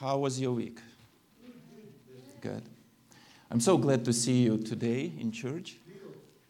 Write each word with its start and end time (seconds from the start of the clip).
How 0.00 0.16
was 0.16 0.40
your 0.40 0.52
week? 0.52 0.78
Good. 2.40 2.62
I'm 3.50 3.60
so 3.60 3.76
glad 3.76 4.02
to 4.06 4.14
see 4.14 4.40
you 4.40 4.56
today 4.56 5.12
in 5.18 5.30
church. 5.30 5.76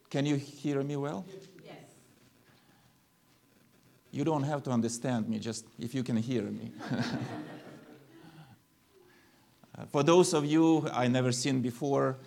Can 0.08 0.24
you 0.24 0.36
hear 0.36 0.84
me 0.84 0.94
well? 0.94 1.26
Yes. 1.64 1.74
You 4.12 4.22
don't 4.22 4.44
have 4.44 4.62
to 4.62 4.70
understand 4.70 5.28
me, 5.28 5.40
just 5.40 5.66
if 5.80 5.96
you 5.96 6.04
can 6.04 6.16
hear 6.16 6.42
me. 6.42 6.70
Uh, 9.78 9.86
For 9.86 10.02
those 10.02 10.34
of 10.34 10.44
you 10.44 10.88
I 10.92 11.06
never 11.06 11.30
seen 11.30 11.62
before, 11.62 12.18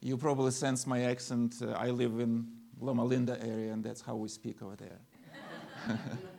you 0.00 0.18
probably 0.18 0.50
sense 0.50 0.86
my 0.86 1.00
accent. 1.04 1.54
Uh, 1.62 1.70
I 1.70 1.88
live 1.88 2.20
in 2.20 2.46
Loma 2.78 3.02
Linda 3.04 3.38
area, 3.42 3.72
and 3.72 3.82
that's 3.82 4.02
how 4.02 4.16
we 4.16 4.28
speak 4.28 4.62
over 4.62 4.76
there. 4.76 4.98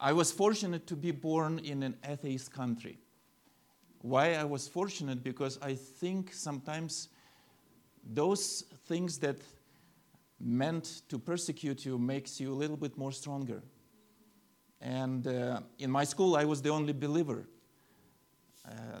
I 0.00 0.12
was 0.12 0.30
fortunate 0.30 0.86
to 0.86 0.96
be 0.96 1.10
born 1.10 1.58
in 1.58 1.82
an 1.82 1.96
atheist 2.04 2.52
country. 2.52 2.98
Why 4.00 4.34
I 4.34 4.44
was 4.44 4.68
fortunate? 4.68 5.24
Because 5.24 5.58
I 5.60 5.74
think 5.74 6.32
sometimes 6.32 7.08
those 8.04 8.64
things 8.86 9.18
that 9.18 9.36
meant 10.40 11.02
to 11.08 11.18
persecute 11.18 11.84
you 11.84 11.98
makes 11.98 12.40
you 12.40 12.52
a 12.52 12.54
little 12.54 12.76
bit 12.76 12.96
more 12.96 13.10
stronger. 13.10 13.60
And 14.80 15.26
uh, 15.26 15.60
in 15.80 15.90
my 15.90 16.04
school, 16.04 16.36
I 16.36 16.44
was 16.44 16.62
the 16.62 16.70
only 16.70 16.92
believer. 16.92 17.48
Uh, 18.64 19.00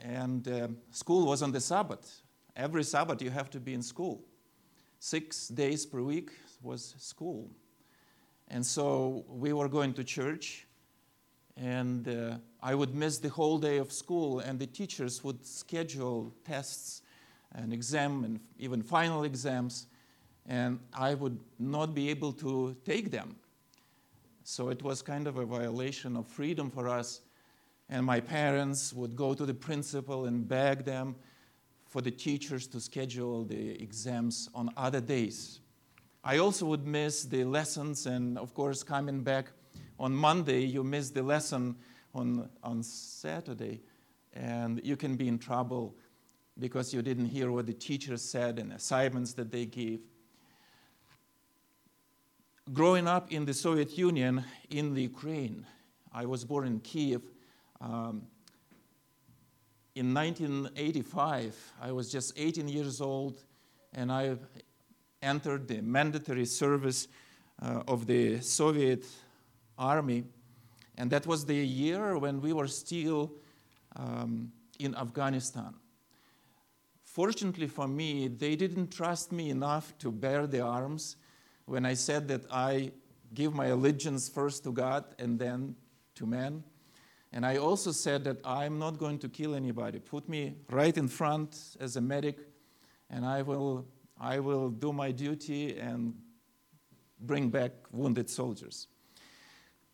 and 0.00 0.48
uh, 0.48 0.68
school 0.90 1.26
was 1.26 1.42
on 1.42 1.52
the 1.52 1.60
Sabbath. 1.60 2.22
Every 2.56 2.84
Sabbath, 2.84 3.20
you 3.20 3.30
have 3.30 3.50
to 3.50 3.60
be 3.60 3.74
in 3.74 3.82
school. 3.82 4.24
Six 4.98 5.48
days 5.48 5.84
per 5.84 6.00
week 6.00 6.30
was 6.62 6.94
school. 6.98 7.50
And 8.48 8.64
so 8.64 9.24
we 9.28 9.52
were 9.52 9.68
going 9.68 9.94
to 9.94 10.04
church, 10.04 10.66
and 11.56 12.06
uh, 12.08 12.36
I 12.62 12.74
would 12.74 12.94
miss 12.94 13.18
the 13.18 13.28
whole 13.28 13.58
day 13.58 13.78
of 13.78 13.90
school, 13.92 14.40
and 14.40 14.58
the 14.58 14.66
teachers 14.66 15.24
would 15.24 15.44
schedule 15.46 16.32
tests 16.44 17.02
and 17.54 17.72
exam 17.72 18.24
and 18.24 18.40
even 18.58 18.82
final 18.82 19.24
exams, 19.24 19.86
and 20.46 20.78
I 20.92 21.14
would 21.14 21.38
not 21.58 21.94
be 21.94 22.10
able 22.10 22.32
to 22.34 22.76
take 22.84 23.10
them. 23.10 23.36
So 24.44 24.70
it 24.70 24.82
was 24.82 25.02
kind 25.02 25.26
of 25.26 25.36
a 25.36 25.46
violation 25.46 26.16
of 26.16 26.26
freedom 26.26 26.70
for 26.70 26.88
us. 26.88 27.20
And 27.88 28.04
my 28.06 28.20
parents 28.20 28.92
would 28.92 29.16
go 29.16 29.34
to 29.34 29.46
the 29.46 29.54
principal 29.54 30.24
and 30.26 30.46
beg 30.48 30.84
them 30.84 31.14
for 31.86 32.00
the 32.00 32.10
teachers 32.10 32.66
to 32.68 32.80
schedule 32.80 33.44
the 33.44 33.82
exams 33.82 34.48
on 34.54 34.70
other 34.76 35.00
days. 35.00 35.60
I 36.24 36.38
also 36.38 36.66
would 36.66 36.86
miss 36.86 37.24
the 37.24 37.42
lessons, 37.42 38.06
and 38.06 38.38
of 38.38 38.54
course, 38.54 38.84
coming 38.84 39.22
back 39.22 39.50
on 39.98 40.14
Monday, 40.14 40.64
you 40.64 40.84
miss 40.84 41.10
the 41.10 41.22
lesson 41.22 41.74
on, 42.14 42.48
on 42.62 42.84
Saturday, 42.84 43.80
and 44.32 44.80
you 44.84 44.96
can 44.96 45.16
be 45.16 45.26
in 45.26 45.36
trouble 45.36 45.96
because 46.60 46.94
you 46.94 47.02
didn't 47.02 47.26
hear 47.26 47.50
what 47.50 47.66
the 47.66 47.72
teacher 47.72 48.16
said 48.16 48.60
and 48.60 48.72
assignments 48.72 49.32
that 49.32 49.50
they 49.50 49.66
gave. 49.66 50.00
Growing 52.72 53.08
up 53.08 53.32
in 53.32 53.44
the 53.44 53.54
Soviet 53.54 53.98
Union, 53.98 54.44
in 54.70 54.94
the 54.94 55.02
Ukraine, 55.02 55.66
I 56.12 56.26
was 56.26 56.44
born 56.44 56.68
in 56.68 56.78
Kiev. 56.78 57.22
Um, 57.80 58.22
in 59.96 60.14
1985, 60.14 61.72
I 61.82 61.90
was 61.90 62.12
just 62.12 62.32
18 62.36 62.68
years 62.68 63.00
old, 63.00 63.42
and 63.92 64.12
I 64.12 64.36
entered 65.22 65.68
the 65.68 65.80
mandatory 65.80 66.44
service 66.44 67.08
uh, 67.60 67.82
of 67.86 68.06
the 68.06 68.40
Soviet 68.40 69.06
army. 69.78 70.24
And 70.98 71.10
that 71.10 71.26
was 71.26 71.46
the 71.46 71.54
year 71.54 72.18
when 72.18 72.40
we 72.40 72.52
were 72.52 72.68
still 72.68 73.32
um, 73.96 74.52
in 74.78 74.94
Afghanistan. 74.94 75.74
Fortunately 77.04 77.66
for 77.66 77.86
me, 77.86 78.28
they 78.28 78.56
didn't 78.56 78.90
trust 78.90 79.32
me 79.32 79.50
enough 79.50 79.96
to 79.98 80.10
bear 80.10 80.46
the 80.46 80.60
arms 80.60 81.16
when 81.66 81.84
I 81.84 81.94
said 81.94 82.26
that 82.28 82.50
I 82.50 82.92
give 83.34 83.54
my 83.54 83.66
allegiance 83.66 84.28
first 84.28 84.64
to 84.64 84.72
God 84.72 85.04
and 85.18 85.38
then 85.38 85.76
to 86.14 86.26
man. 86.26 86.64
And 87.32 87.46
I 87.46 87.56
also 87.56 87.92
said 87.92 88.24
that 88.24 88.38
I'm 88.44 88.78
not 88.78 88.98
going 88.98 89.18
to 89.20 89.28
kill 89.28 89.54
anybody. 89.54 89.98
Put 89.98 90.28
me 90.28 90.54
right 90.70 90.96
in 90.96 91.08
front 91.08 91.76
as 91.80 91.96
a 91.96 92.00
medic, 92.00 92.38
and 93.08 93.24
I 93.24 93.40
will, 93.42 93.86
I 94.20 94.38
will 94.40 94.70
do 94.70 94.92
my 94.92 95.10
duty 95.10 95.78
and 95.78 96.14
bring 97.20 97.48
back 97.48 97.72
wounded 97.90 98.28
soldiers. 98.30 98.88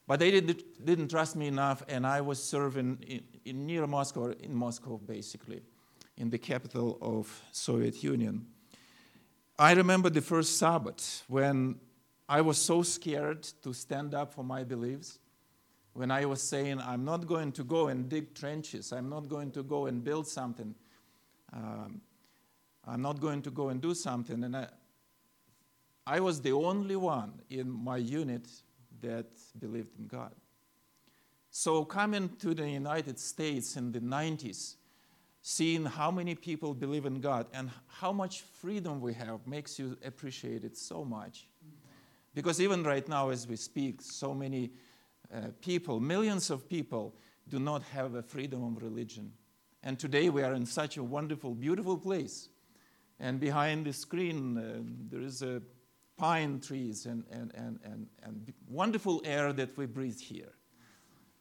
But 0.07 0.21
they 0.21 0.31
didn't, 0.31 0.85
didn't 0.85 1.09
trust 1.09 1.37
me 1.37 1.47
enough, 1.47 1.83
and 1.89 2.07
I 2.07 2.21
was 2.23 2.43
serving 2.43 3.05
in, 3.07 3.23
in 3.45 3.67
near 3.67 3.87
Moscow, 3.87 4.31
in 4.31 4.55
Moscow 4.55 4.99
basically, 4.99 5.63
in 6.17 6.31
the 6.31 6.39
capital 6.39 6.99
of 7.03 7.43
Soviet 7.53 8.03
Union. 8.03 8.47
I 9.59 9.73
remember 9.73 10.09
the 10.09 10.23
first 10.23 10.59
Sabbath 10.59 11.25
when 11.29 11.77
I 12.29 12.41
was 12.41 12.59
so 12.59 12.83
scared 12.83 13.43
to 13.63 13.73
stand 13.73 14.15
up 14.15 14.33
for 14.33 14.45
my 14.45 14.65
beliefs 14.65 15.19
when 15.99 16.13
I 16.13 16.27
was 16.27 16.41
saying, 16.41 16.81
I'm 16.81 17.05
not 17.05 17.27
going 17.27 17.51
to 17.53 17.65
go 17.65 17.89
and 17.89 18.09
dig 18.09 18.33
trenches, 18.33 18.93
I'm 18.93 19.09
not 19.09 19.29
going 19.29 19.51
to 19.51 19.65
go 19.65 19.87
and 19.87 20.05
build 20.05 20.29
something, 20.29 20.73
um, 21.53 22.01
I'm 22.89 23.03
not 23.03 23.21
going 23.21 23.43
to 23.43 23.51
go 23.51 23.69
and 23.69 23.81
do 23.81 23.95
something. 23.95 24.43
And 24.45 24.57
I, 24.57 24.69
I 26.07 26.21
was 26.21 26.41
the 26.41 26.53
only 26.53 26.97
one 26.97 27.35
in 27.51 27.71
my 27.71 27.99
unit 27.99 28.49
that 29.03 29.27
believed 29.59 29.99
in 29.99 30.07
God. 30.07 30.33
So, 31.51 31.85
coming 31.85 32.31
to 32.41 32.55
the 32.55 32.69
United 32.69 33.19
States 33.19 33.77
in 33.77 33.93
the 33.93 34.01
90s, 34.01 34.77
seeing 35.43 35.85
how 35.85 36.11
many 36.11 36.35
people 36.35 36.73
believe 36.75 37.05
in 37.05 37.21
God 37.21 37.47
and 37.53 37.71
how 37.87 38.13
much 38.13 38.43
freedom 38.43 39.01
we 39.01 39.15
have 39.15 39.47
makes 39.47 39.79
you 39.79 39.97
appreciate 40.05 40.65
it 40.65 40.77
so 40.77 41.05
much. 41.05 41.49
Because 42.35 42.61
even 42.61 42.85
right 42.85 43.07
now, 43.09 43.31
as 43.31 43.47
we 43.47 43.57
speak, 43.57 44.01
so 44.01 44.35
many 44.35 44.71
uh, 45.35 45.49
people, 45.61 46.01
millions 46.01 46.51
of 46.51 46.69
people, 46.69 47.15
do 47.49 47.59
not 47.59 47.83
have 47.95 48.15
a 48.15 48.23
freedom 48.23 48.63
of 48.65 48.83
religion. 48.83 49.33
And 49.83 49.99
today 49.99 50.29
we 50.29 50.43
are 50.43 50.55
in 50.55 50.67
such 50.67 50.97
a 50.97 51.03
wonderful, 51.03 51.55
beautiful 51.55 51.97
place. 51.97 52.49
And 53.21 53.41
behind 53.41 53.87
the 53.87 53.93
screen, 53.93 54.59
uh, 54.59 54.83
there 55.11 55.21
is 55.21 55.43
a 55.43 55.61
pine 56.17 56.61
trees 56.61 57.07
and, 57.07 57.25
and, 57.31 57.53
and, 57.55 57.79
and, 57.85 58.07
and 58.23 58.53
wonderful 58.69 59.23
air 59.25 59.53
that 59.53 59.77
we 59.77 59.87
breathe 59.87 60.19
here. 60.21 60.53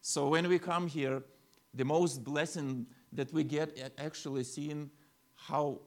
So 0.01 0.29
when 0.29 0.47
we 0.47 0.59
come 0.59 0.87
here, 0.87 1.23
the 1.73 1.85
most 1.85 2.23
blessing 2.23 2.85
that 3.13 3.31
we 3.33 3.43
get 3.43 3.93
actually 3.97 4.43
seeing 4.43 4.89
how 5.35 5.81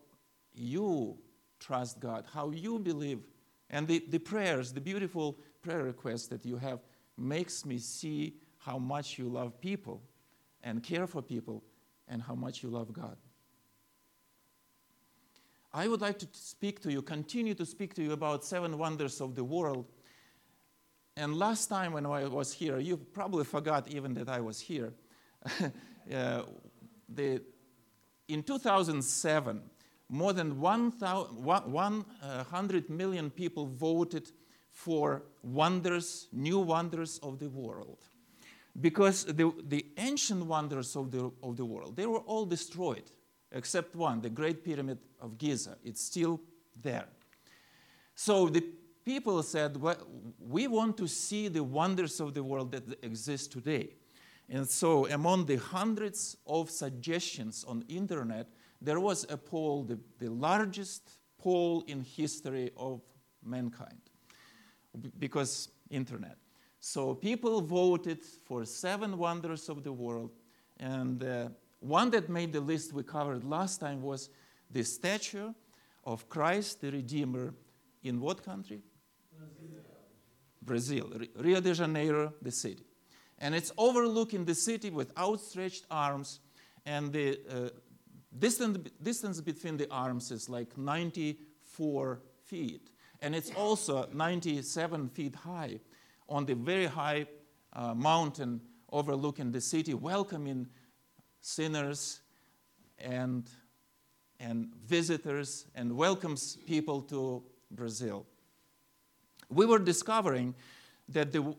you 0.52 1.18
trust 1.58 2.00
God, 2.00 2.24
how 2.32 2.50
you 2.50 2.78
believe, 2.78 3.20
and 3.70 3.86
the, 3.86 4.04
the 4.08 4.18
prayers, 4.18 4.72
the 4.72 4.80
beautiful 4.80 5.38
prayer 5.62 5.84
requests 5.84 6.26
that 6.28 6.44
you 6.44 6.56
have 6.56 6.80
makes 7.16 7.64
me 7.64 7.78
see 7.78 8.34
how 8.58 8.78
much 8.78 9.18
you 9.18 9.28
love 9.28 9.60
people 9.60 10.02
and 10.62 10.82
care 10.82 11.06
for 11.06 11.22
people 11.22 11.62
and 12.08 12.20
how 12.20 12.34
much 12.34 12.62
you 12.62 12.68
love 12.68 12.92
God. 12.92 13.16
I 15.72 15.86
would 15.86 16.00
like 16.00 16.18
to 16.18 16.26
speak 16.32 16.80
to 16.82 16.90
you, 16.90 17.00
continue 17.00 17.54
to 17.54 17.64
speak 17.64 17.94
to 17.94 18.02
you 18.02 18.12
about 18.12 18.44
seven 18.44 18.76
wonders 18.76 19.20
of 19.20 19.36
the 19.36 19.44
world. 19.44 19.86
And 21.16 21.36
last 21.36 21.68
time 21.68 21.92
when 21.92 22.06
I 22.06 22.26
was 22.26 22.52
here, 22.52 22.78
you 22.78 22.96
probably 22.96 23.44
forgot 23.44 23.88
even 23.88 24.14
that 24.14 24.28
I 24.28 24.40
was 24.40 24.60
here. 24.60 24.92
uh, 26.12 26.42
the, 27.08 27.42
in 28.28 28.42
2007, 28.42 29.62
more 30.08 30.32
than 30.32 30.60
100 30.60 32.90
million 32.90 33.30
people 33.30 33.66
voted 33.66 34.30
for 34.72 35.22
wonders, 35.42 36.26
new 36.32 36.58
wonders 36.58 37.18
of 37.22 37.38
the 37.38 37.48
world. 37.48 37.98
Because 38.80 39.24
the, 39.24 39.52
the 39.68 39.86
ancient 39.98 40.46
wonders 40.46 40.96
of 40.96 41.10
the, 41.10 41.30
of 41.42 41.56
the 41.56 41.64
world, 41.64 41.96
they 41.96 42.06
were 42.06 42.20
all 42.20 42.46
destroyed, 42.46 43.10
except 43.52 43.94
one, 43.96 44.20
the 44.20 44.30
Great 44.30 44.64
Pyramid 44.64 44.98
of 45.20 45.38
Giza. 45.38 45.76
It's 45.84 46.02
still 46.02 46.40
there. 46.80 47.06
So 48.14 48.48
the 48.48 48.64
people 49.04 49.42
said, 49.42 49.76
well, 49.76 49.96
we 50.38 50.68
want 50.68 50.96
to 50.98 51.08
see 51.08 51.48
the 51.48 51.64
wonders 51.64 52.20
of 52.20 52.34
the 52.34 52.42
world 52.42 52.72
that 52.72 53.02
exist 53.04 53.52
today. 53.52 53.90
And 54.48 54.68
so 54.68 55.06
among 55.08 55.46
the 55.46 55.56
hundreds 55.56 56.36
of 56.46 56.70
suggestions 56.70 57.64
on 57.66 57.84
internet, 57.88 58.48
there 58.82 58.98
was 58.98 59.24
a 59.28 59.36
poll, 59.36 59.84
the, 59.84 59.98
the 60.18 60.28
largest 60.28 61.18
poll 61.38 61.84
in 61.86 62.02
history 62.02 62.70
of 62.76 63.00
mankind 63.44 64.00
because 65.18 65.68
internet. 65.90 66.36
So 66.80 67.14
people 67.14 67.60
voted 67.60 68.24
for 68.24 68.64
seven 68.64 69.18
wonders 69.18 69.68
of 69.68 69.82
the 69.82 69.92
world, 69.92 70.30
and 70.78 71.22
uh, 71.22 71.48
one 71.80 72.10
that 72.10 72.28
made 72.28 72.52
the 72.52 72.60
list 72.60 72.92
we 72.92 73.02
covered 73.02 73.44
last 73.44 73.78
time 73.78 74.02
was 74.02 74.30
the 74.70 74.84
statue 74.84 75.52
of 76.04 76.28
Christ 76.28 76.80
the 76.80 76.92
Redeemer 76.92 77.54
in 78.02 78.20
what 78.20 78.42
country? 78.42 78.82
Brazil. 80.62 81.08
Brazil, 81.10 81.26
Rio 81.36 81.60
de 81.60 81.74
Janeiro, 81.74 82.32
the 82.42 82.50
city. 82.50 82.84
And 83.38 83.54
it's 83.54 83.72
overlooking 83.78 84.44
the 84.44 84.54
city 84.54 84.90
with 84.90 85.16
outstretched 85.18 85.86
arms, 85.90 86.40
and 86.84 87.12
the 87.12 87.40
uh, 87.50 87.68
distance, 88.38 88.90
distance 89.02 89.40
between 89.40 89.76
the 89.76 89.90
arms 89.90 90.30
is 90.30 90.48
like 90.48 90.76
94 90.76 92.20
feet. 92.44 92.90
And 93.22 93.34
it's 93.34 93.50
also 93.52 94.08
97 94.12 95.08
feet 95.08 95.34
high 95.34 95.80
on 96.28 96.46
the 96.46 96.54
very 96.54 96.86
high 96.86 97.26
uh, 97.72 97.94
mountain 97.94 98.60
overlooking 98.92 99.52
the 99.52 99.60
city, 99.60 99.94
welcoming 99.94 100.66
sinners 101.40 102.20
and, 102.98 103.48
and 104.38 104.74
visitors, 104.86 105.66
and 105.74 105.96
welcomes 105.96 106.56
people 106.66 107.00
to 107.02 107.42
Brazil. 107.70 108.26
We 109.48 109.66
were 109.66 109.78
discovering 109.78 110.54
that 111.08 111.32
the, 111.32 111.54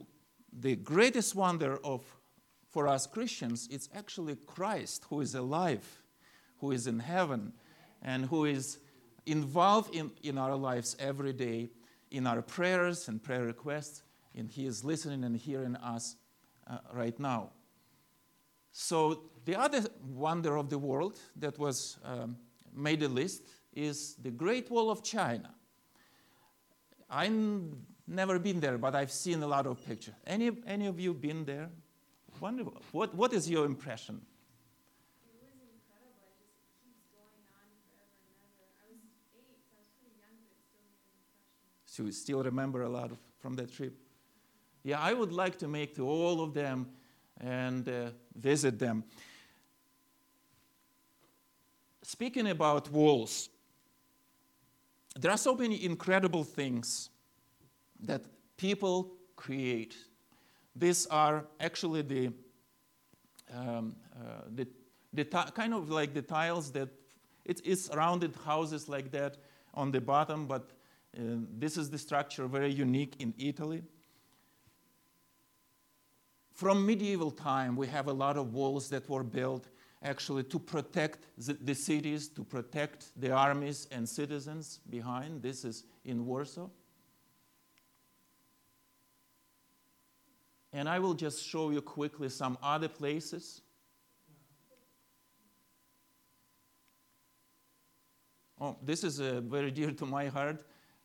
the 0.54 0.76
greatest 0.76 1.36
wonder 1.36 1.78
of, 1.84 2.04
for 2.70 2.88
us 2.88 3.06
Christians 3.06 3.68
is 3.68 3.90
actually 3.94 4.36
Christ, 4.36 5.06
who 5.10 5.22
is 5.22 5.36
alive, 5.36 5.86
who 6.60 6.72
is 6.72 6.88
in 6.88 7.00
heaven, 7.00 7.54
and 8.02 8.26
who 8.26 8.46
is 8.46 8.80
involved 9.26 9.96
in, 9.96 10.12
in 10.24 10.38
our 10.38 10.56
lives 10.56 10.96
every 11.00 11.34
day, 11.34 11.70
in 12.12 12.28
our 12.28 12.42
prayers 12.42 13.08
and 13.08 13.22
prayer 13.22 13.44
requests, 13.44 14.04
and 14.36 14.50
He 14.50 14.66
is 14.66 14.84
listening 14.84 15.24
and 15.24 15.36
hearing 15.36 15.76
us 15.78 16.16
uh, 16.68 16.78
right 16.94 17.20
now. 17.20 17.50
So, 18.72 19.24
the 19.46 19.56
other 19.60 19.84
wonder 20.14 20.58
of 20.58 20.70
the 20.70 20.78
world 20.78 21.18
that 21.38 21.58
was 21.58 21.98
um, 22.04 22.38
made 22.74 23.04
a 23.04 23.08
list 23.08 23.44
is 23.74 24.16
the 24.16 24.32
Great 24.32 24.70
Wall 24.70 24.90
of 24.90 25.04
China. 25.04 25.54
I've 27.10 27.34
never 28.08 28.40
been 28.40 28.60
there, 28.60 28.78
but 28.78 28.96
I've 28.96 29.12
seen 29.12 29.42
a 29.44 29.48
lot 29.48 29.68
of 29.68 29.86
pictures. 29.86 30.14
Any, 30.26 30.52
any 30.66 30.88
of 30.88 31.00
you 31.00 31.14
been 31.14 31.46
there? 31.46 31.70
Wonderful. 32.40 32.82
What, 32.92 33.14
what 33.16 33.34
is 33.34 33.50
your 33.50 33.66
impression? 33.66 34.22
So 41.86 42.04
you 42.04 42.14
still 42.14 42.42
remember 42.42 42.84
a 42.84 42.90
lot 42.90 43.12
of, 43.12 43.18
from 43.40 43.56
that 43.56 43.74
trip? 43.74 43.94
Yeah, 44.84 45.02
I 45.02 45.12
would 45.12 45.34
like 45.34 45.60
to 45.60 45.68
make 45.68 45.94
to 45.96 46.08
all 46.08 46.42
of 46.42 46.54
them 46.54 46.88
and 47.42 47.88
uh, 47.88 48.12
visit 48.34 48.80
them. 48.80 49.04
Speaking 52.12 52.48
about 52.48 52.92
walls, 52.92 53.48
there 55.18 55.32
are 55.32 55.38
so 55.38 55.56
many 55.56 55.86
incredible 55.86 56.44
things 56.44 57.10
that 58.02 58.22
people 58.58 59.14
create. 59.38 59.96
These 60.76 61.08
are 61.08 61.46
actually 61.62 62.02
the, 62.02 62.34
um, 63.56 63.96
uh, 64.14 64.42
the, 64.54 64.68
the 65.14 65.24
kind 65.24 65.74
of 65.74 65.90
like 65.90 66.14
the 66.14 66.22
tiles 66.22 66.70
that 66.74 66.90
it, 67.46 67.62
it's 67.64 67.90
rounded 67.96 68.36
houses 68.44 68.90
like 68.90 69.10
that 69.12 69.38
on 69.74 69.90
the 69.90 70.02
bottom, 70.02 70.48
but 70.48 70.72
uh, 71.18 71.22
this 71.58 71.78
is 71.78 71.90
the 71.90 71.98
structure 71.98 72.46
very 72.46 72.74
unique 72.74 73.16
in 73.20 73.34
Italy. 73.38 73.84
From 76.52 76.86
medieval 76.86 77.32
time, 77.32 77.78
we 77.78 77.88
have 77.88 78.10
a 78.10 78.14
lot 78.14 78.36
of 78.36 78.54
walls 78.54 78.90
that 78.90 79.10
were 79.10 79.24
built 79.24 79.70
actually 80.04 80.44
to 80.44 80.60
protect 80.60 81.28
the, 81.38 81.54
the 81.54 81.76
cities, 81.76 82.28
to 82.30 82.44
protect 82.44 83.08
the 83.20 83.32
armies 83.32 83.88
and 83.92 84.08
citizens 84.08 84.80
behind. 84.90 85.42
This 85.42 85.64
is 85.64 85.84
in 86.06 86.26
Warsaw. 86.26 86.70
And 90.74 90.88
I 90.88 91.00
will 91.00 91.14
just 91.14 91.46
show 91.46 91.70
you 91.70 91.82
quickly 91.82 92.30
some 92.30 92.58
other 92.64 92.88
places. 92.88 93.62
Oh, 98.60 98.78
this 98.82 99.04
is 99.04 99.20
uh, 99.20 99.42
very 99.44 99.72
dear 99.72 99.92
to 99.92 100.06
my 100.06 100.28
heart. 100.28 100.64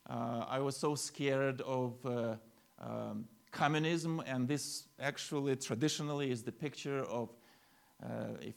Uh, 0.08 0.44
I 0.48 0.60
was 0.60 0.76
so 0.76 0.94
scared 0.94 1.62
of 1.62 1.94
uh, 2.06 2.36
um, 2.78 3.24
communism, 3.50 4.22
and 4.26 4.46
this 4.46 4.86
actually 5.00 5.56
traditionally 5.56 6.30
is 6.30 6.42
the 6.42 6.52
picture 6.52 7.02
of 7.04 7.30
uh, 8.02 8.36
if 8.40 8.54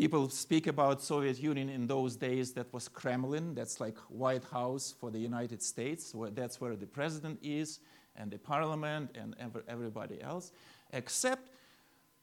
people 0.00 0.30
speak 0.30 0.66
about 0.66 1.02
Soviet 1.02 1.38
Union 1.42 1.68
in 1.68 1.86
those 1.86 2.16
days, 2.16 2.54
that 2.54 2.72
was 2.72 2.88
Kremlin. 2.88 3.54
That's 3.54 3.80
like 3.80 3.98
White 4.08 4.44
House 4.44 4.94
for 4.98 5.10
the 5.10 5.18
United 5.18 5.62
States. 5.62 6.14
Where 6.14 6.30
that's 6.30 6.58
where 6.58 6.74
the 6.74 6.86
president 6.86 7.38
is, 7.42 7.80
and 8.16 8.30
the 8.30 8.38
parliament, 8.38 9.10
and 9.14 9.36
everybody 9.68 10.22
else. 10.22 10.52
Except 10.94 11.50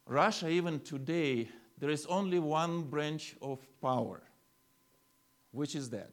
Russia, 0.07 0.49
even 0.49 0.79
today, 0.79 1.49
there 1.77 1.91
is 1.91 2.07
only 2.07 2.39
one 2.39 2.81
branch 2.81 3.35
of 3.43 3.59
power, 3.79 4.23
which 5.51 5.75
is 5.75 5.91
that 5.91 6.09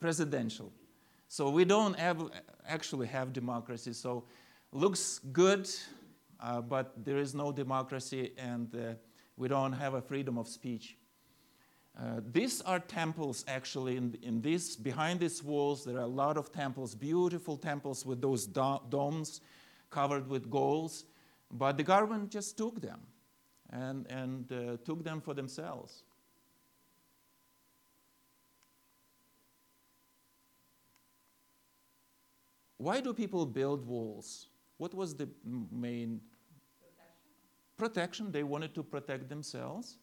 presidential. 0.00 0.72
So 1.28 1.48
we 1.48 1.64
don't 1.64 1.96
have, 1.96 2.28
actually 2.66 3.06
have 3.06 3.32
democracy. 3.32 3.92
So 3.92 4.24
looks 4.72 5.20
good, 5.32 5.70
uh, 6.40 6.60
but 6.60 7.04
there 7.04 7.18
is 7.18 7.36
no 7.36 7.52
democracy, 7.52 8.32
and 8.36 8.74
uh, 8.74 8.94
we 9.38 9.48
don't 9.48 9.72
have 9.72 9.94
a 9.94 10.02
freedom 10.02 10.36
of 10.36 10.48
speech. 10.48 10.96
Uh, 11.98 12.20
these 12.32 12.60
are 12.62 12.78
temples 12.78 13.44
actually 13.48 13.96
in, 13.96 14.16
in 14.22 14.40
this 14.40 14.76
behind 14.76 15.18
these 15.18 15.42
walls 15.42 15.84
there 15.84 15.96
are 15.96 16.02
a 16.02 16.06
lot 16.06 16.36
of 16.36 16.52
temples 16.52 16.94
beautiful 16.94 17.56
temples 17.56 18.06
with 18.06 18.20
those 18.20 18.46
do- 18.46 18.80
domes 18.88 19.40
covered 19.90 20.28
with 20.28 20.48
golds 20.48 21.06
but 21.50 21.76
the 21.76 21.82
government 21.82 22.30
just 22.30 22.56
took 22.56 22.80
them 22.80 23.00
and, 23.70 24.06
and 24.10 24.52
uh, 24.52 24.76
took 24.84 25.02
them 25.02 25.20
for 25.20 25.34
themselves 25.34 26.04
Why 32.78 33.00
do 33.00 33.12
people 33.12 33.44
build 33.44 33.84
walls? 33.84 34.46
What 34.78 34.94
was 34.94 35.14
the 35.14 35.28
main 35.44 36.20
protection? 37.78 38.30
They 38.30 38.42
wanted 38.42 38.74
to 38.74 38.82
protect 38.82 39.28
themselves. 39.28 39.96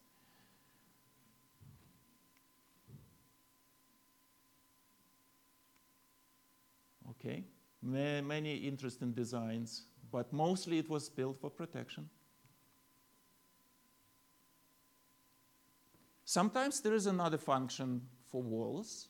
Okay, 7.12 7.44
many 7.82 8.56
interesting 8.56 9.12
designs, 9.12 9.84
but 10.12 10.32
mostly 10.34 10.80
it 10.80 10.90
was 10.90 11.08
built 11.10 11.40
for 11.40 11.50
protection. 11.50 12.10
Sometimes 16.26 16.82
there 16.82 16.94
is 16.94 17.06
another 17.06 17.38
function 17.38 18.02
for 18.32 18.42
walls, 18.42 19.08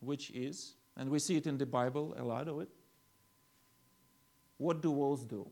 which 0.00 0.30
is, 0.30 0.74
and 0.96 1.10
we 1.10 1.18
see 1.18 1.36
it 1.36 1.46
in 1.46 1.58
the 1.58 1.66
Bible, 1.66 2.14
a 2.18 2.22
lot 2.22 2.48
of 2.48 2.60
it, 2.60 2.68
what 4.58 4.82
do 4.82 4.90
walls 4.90 5.24
do? 5.24 5.48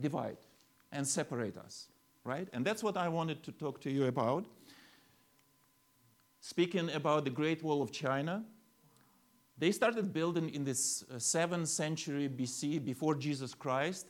Divide. 0.00 0.30
Divide 0.30 0.47
and 0.92 1.06
separate 1.06 1.56
us, 1.56 1.88
right? 2.24 2.48
And 2.52 2.64
that's 2.64 2.82
what 2.82 2.96
I 2.96 3.08
wanted 3.08 3.42
to 3.44 3.52
talk 3.52 3.80
to 3.82 3.90
you 3.90 4.06
about. 4.06 4.46
Speaking 6.40 6.90
about 6.90 7.24
the 7.24 7.30
Great 7.30 7.62
Wall 7.62 7.82
of 7.82 7.92
China, 7.92 8.44
they 9.58 9.72
started 9.72 10.12
building 10.12 10.50
in 10.50 10.64
this 10.64 11.04
7th 11.16 11.62
uh, 11.62 11.66
century 11.66 12.28
BC, 12.28 12.84
before 12.84 13.14
Jesus 13.14 13.54
Christ. 13.54 14.06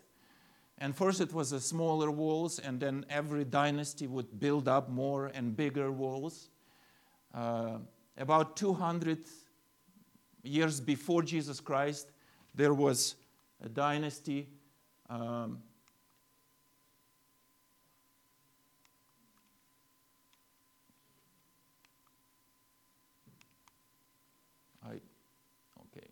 And 0.76 0.94
first 0.94 1.20
it 1.20 1.32
was 1.32 1.52
a 1.52 1.61
smaller 1.61 2.11
walls, 2.11 2.58
and 2.58 2.78
then 2.78 3.04
every 3.11 3.44
dynasty 3.44 4.06
would 4.06 4.38
build 4.38 4.68
up 4.68 4.88
more 4.88 5.26
and 5.26 5.56
bigger 5.56 5.90
walls. 5.90 6.50
Uh, 7.35 7.78
about 8.16 8.56
200 8.56 9.25
years 10.42 10.80
before 10.80 11.23
Jesus 11.23 11.61
Christ, 11.61 12.11
there 12.54 12.75
was 12.75 13.16
a 13.62 13.68
dynasty. 13.68 14.49
Um, 15.11 15.62
I, 24.85 25.00
okay. 25.87 26.09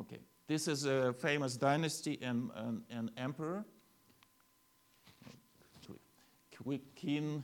Okay. 0.00 0.20
This 0.46 0.68
is 0.68 0.84
a 0.84 1.12
famous 1.12 1.56
dynasty 1.56 2.18
and 2.22 2.50
an 2.90 3.10
emperor. 3.16 3.64
Qin, 6.96 7.42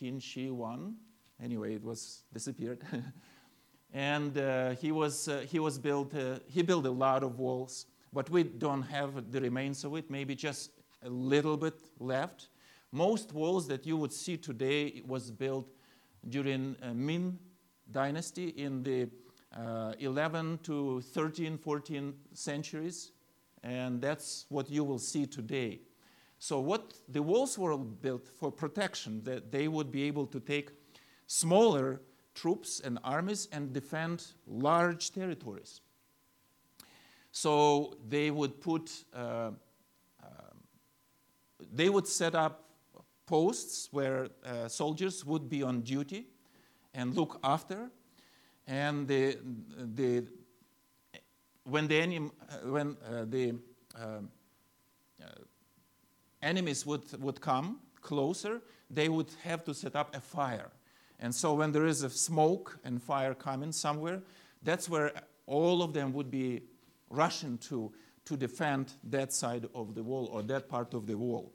Qin 0.00 0.22
Shi 0.22 0.48
Huang. 0.48 0.94
Anyway, 1.42 1.74
it 1.74 1.84
was 1.84 2.24
disappeared. 2.32 2.82
and 3.92 4.36
uh, 4.38 4.70
he 4.70 4.92
was 4.92 5.28
uh, 5.28 5.44
he 5.48 5.58
was 5.58 5.78
built 5.78 6.14
uh, 6.14 6.38
he 6.48 6.62
built 6.62 6.86
a 6.86 6.90
lot 6.90 7.22
of 7.22 7.38
walls 7.38 7.86
but 8.12 8.28
we 8.30 8.42
don't 8.42 8.82
have 8.82 9.30
the 9.30 9.40
remains 9.40 9.84
of 9.84 9.94
it 9.94 10.10
maybe 10.10 10.34
just 10.34 10.70
a 11.04 11.08
little 11.08 11.56
bit 11.56 11.74
left 12.00 12.48
most 12.90 13.32
walls 13.32 13.68
that 13.68 13.86
you 13.86 13.96
would 13.96 14.12
see 14.12 14.36
today 14.36 15.02
was 15.06 15.30
built 15.30 15.72
during 16.28 16.74
uh, 16.82 16.92
Ming 16.94 17.38
dynasty 17.92 18.48
in 18.48 18.82
the 18.82 19.08
uh, 19.54 19.94
11 19.98 20.58
to 20.64 21.00
13 21.00 21.58
14 21.58 22.14
centuries 22.32 23.12
And 23.66 24.00
that's 24.00 24.46
what 24.48 24.70
you 24.70 24.84
will 24.84 24.98
see 24.98 25.26
today. 25.26 25.80
So, 26.38 26.60
what 26.60 26.94
the 27.08 27.22
walls 27.22 27.58
were 27.58 27.76
built 27.76 28.28
for 28.28 28.52
protection, 28.52 29.22
that 29.24 29.50
they 29.50 29.66
would 29.66 29.90
be 29.90 30.04
able 30.04 30.26
to 30.26 30.38
take 30.38 30.70
smaller 31.26 32.00
troops 32.34 32.80
and 32.80 32.98
armies 33.02 33.48
and 33.50 33.72
defend 33.72 34.24
large 34.46 35.10
territories. 35.10 35.80
So, 37.32 37.96
they 38.06 38.30
would 38.30 38.60
put, 38.60 38.92
uh, 39.12 39.50
uh, 40.22 40.30
they 41.72 41.88
would 41.88 42.06
set 42.06 42.34
up 42.34 42.68
posts 43.26 43.88
where 43.90 44.28
uh, 44.44 44.68
soldiers 44.68 45.24
would 45.24 45.48
be 45.48 45.62
on 45.62 45.80
duty 45.80 46.26
and 46.94 47.16
look 47.16 47.40
after. 47.42 47.90
And 48.66 49.06
the, 49.06 49.38
the, 49.94 50.24
when 51.64 51.86
the, 51.86 52.00
anim, 52.00 52.32
uh, 52.48 52.68
when, 52.68 52.96
uh, 53.08 53.24
the 53.26 53.50
um, 53.94 54.30
uh, 55.22 55.26
enemies 56.42 56.84
would, 56.84 57.04
would 57.22 57.40
come 57.40 57.78
closer, 58.00 58.60
they 58.90 59.08
would 59.08 59.30
have 59.42 59.64
to 59.64 59.74
set 59.74 59.94
up 59.94 60.14
a 60.14 60.20
fire. 60.20 60.70
And 61.20 61.34
so 61.34 61.54
when 61.54 61.72
there 61.72 61.86
is 61.86 62.02
a 62.02 62.10
smoke 62.10 62.78
and 62.84 63.02
fire 63.02 63.34
coming 63.34 63.72
somewhere, 63.72 64.22
that's 64.62 64.88
where 64.88 65.12
all 65.46 65.82
of 65.82 65.92
them 65.92 66.12
would 66.12 66.30
be 66.30 66.62
rushing 67.08 67.56
to 67.58 67.92
to 68.26 68.36
defend 68.36 68.92
that 69.04 69.32
side 69.32 69.68
of 69.74 69.94
the 69.94 70.02
wall 70.02 70.28
or 70.32 70.42
that 70.42 70.68
part 70.68 70.94
of 70.94 71.06
the 71.06 71.16
wall. 71.16 71.52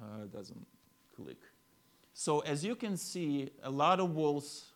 Uh, 0.00 0.26
doesn't 0.32 0.66
click. 1.16 1.38
So 2.14 2.40
as 2.40 2.64
you 2.64 2.76
can 2.76 2.96
see, 2.96 3.50
a 3.64 3.70
lot 3.70 3.98
of 3.98 4.14
walls, 4.14 4.66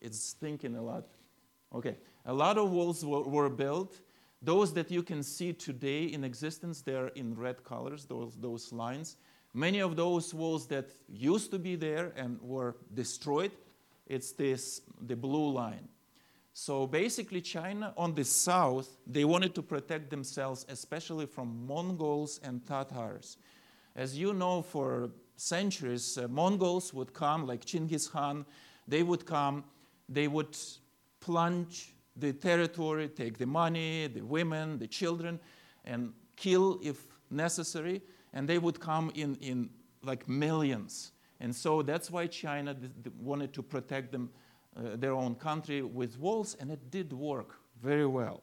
it's 0.00 0.32
thinking 0.32 0.74
a 0.76 0.82
lot. 0.82 1.04
Okay, 1.74 1.96
a 2.24 2.32
lot 2.32 2.56
of 2.56 2.70
walls 2.70 3.04
were, 3.04 3.22
were 3.22 3.50
built. 3.50 4.00
Those 4.42 4.72
that 4.72 4.90
you 4.90 5.02
can 5.02 5.22
see 5.22 5.52
today 5.52 6.04
in 6.04 6.24
existence, 6.24 6.80
they're 6.80 7.08
in 7.08 7.36
red 7.36 7.62
colors, 7.62 8.06
those, 8.06 8.34
those 8.40 8.72
lines. 8.72 9.18
Many 9.52 9.80
of 9.80 9.94
those 9.94 10.32
walls 10.32 10.66
that 10.68 10.88
used 11.06 11.50
to 11.50 11.58
be 11.58 11.76
there 11.76 12.12
and 12.16 12.40
were 12.40 12.76
destroyed, 12.94 13.52
it's 14.06 14.32
this, 14.32 14.80
the 15.06 15.14
blue 15.16 15.50
line. 15.52 15.86
So 16.54 16.86
basically, 16.86 17.42
China 17.42 17.92
on 17.96 18.14
the 18.14 18.24
south, 18.24 18.88
they 19.06 19.26
wanted 19.26 19.54
to 19.54 19.62
protect 19.62 20.08
themselves, 20.08 20.64
especially 20.68 21.26
from 21.26 21.66
Mongols 21.66 22.40
and 22.42 22.66
Tatars. 22.66 23.36
As 23.96 24.16
you 24.16 24.32
know, 24.32 24.62
for 24.62 25.10
centuries, 25.36 26.18
uh, 26.18 26.28
Mongols 26.28 26.94
would 26.94 27.12
come, 27.12 27.46
like 27.46 27.64
Chinggis 27.64 28.10
Khan, 28.10 28.44
they 28.86 29.02
would 29.02 29.26
come, 29.26 29.64
they 30.08 30.28
would 30.28 30.56
plunge 31.20 31.94
the 32.16 32.32
territory, 32.32 33.08
take 33.08 33.38
the 33.38 33.46
money, 33.46 34.06
the 34.06 34.20
women, 34.20 34.78
the 34.78 34.86
children, 34.86 35.40
and 35.84 36.12
kill 36.36 36.78
if 36.82 37.06
necessary. 37.30 38.02
And 38.32 38.48
they 38.48 38.58
would 38.58 38.80
come 38.80 39.10
in, 39.14 39.36
in 39.36 39.70
like 40.02 40.28
millions. 40.28 41.12
And 41.40 41.54
so 41.54 41.82
that's 41.82 42.10
why 42.10 42.26
China 42.26 42.76
wanted 43.18 43.52
to 43.54 43.62
protect 43.62 44.12
them, 44.12 44.30
uh, 44.76 44.96
their 44.96 45.12
own 45.12 45.34
country 45.34 45.82
with 45.82 46.18
walls, 46.18 46.56
and 46.60 46.70
it 46.70 46.90
did 46.90 47.12
work 47.12 47.56
very 47.82 48.06
well. 48.06 48.42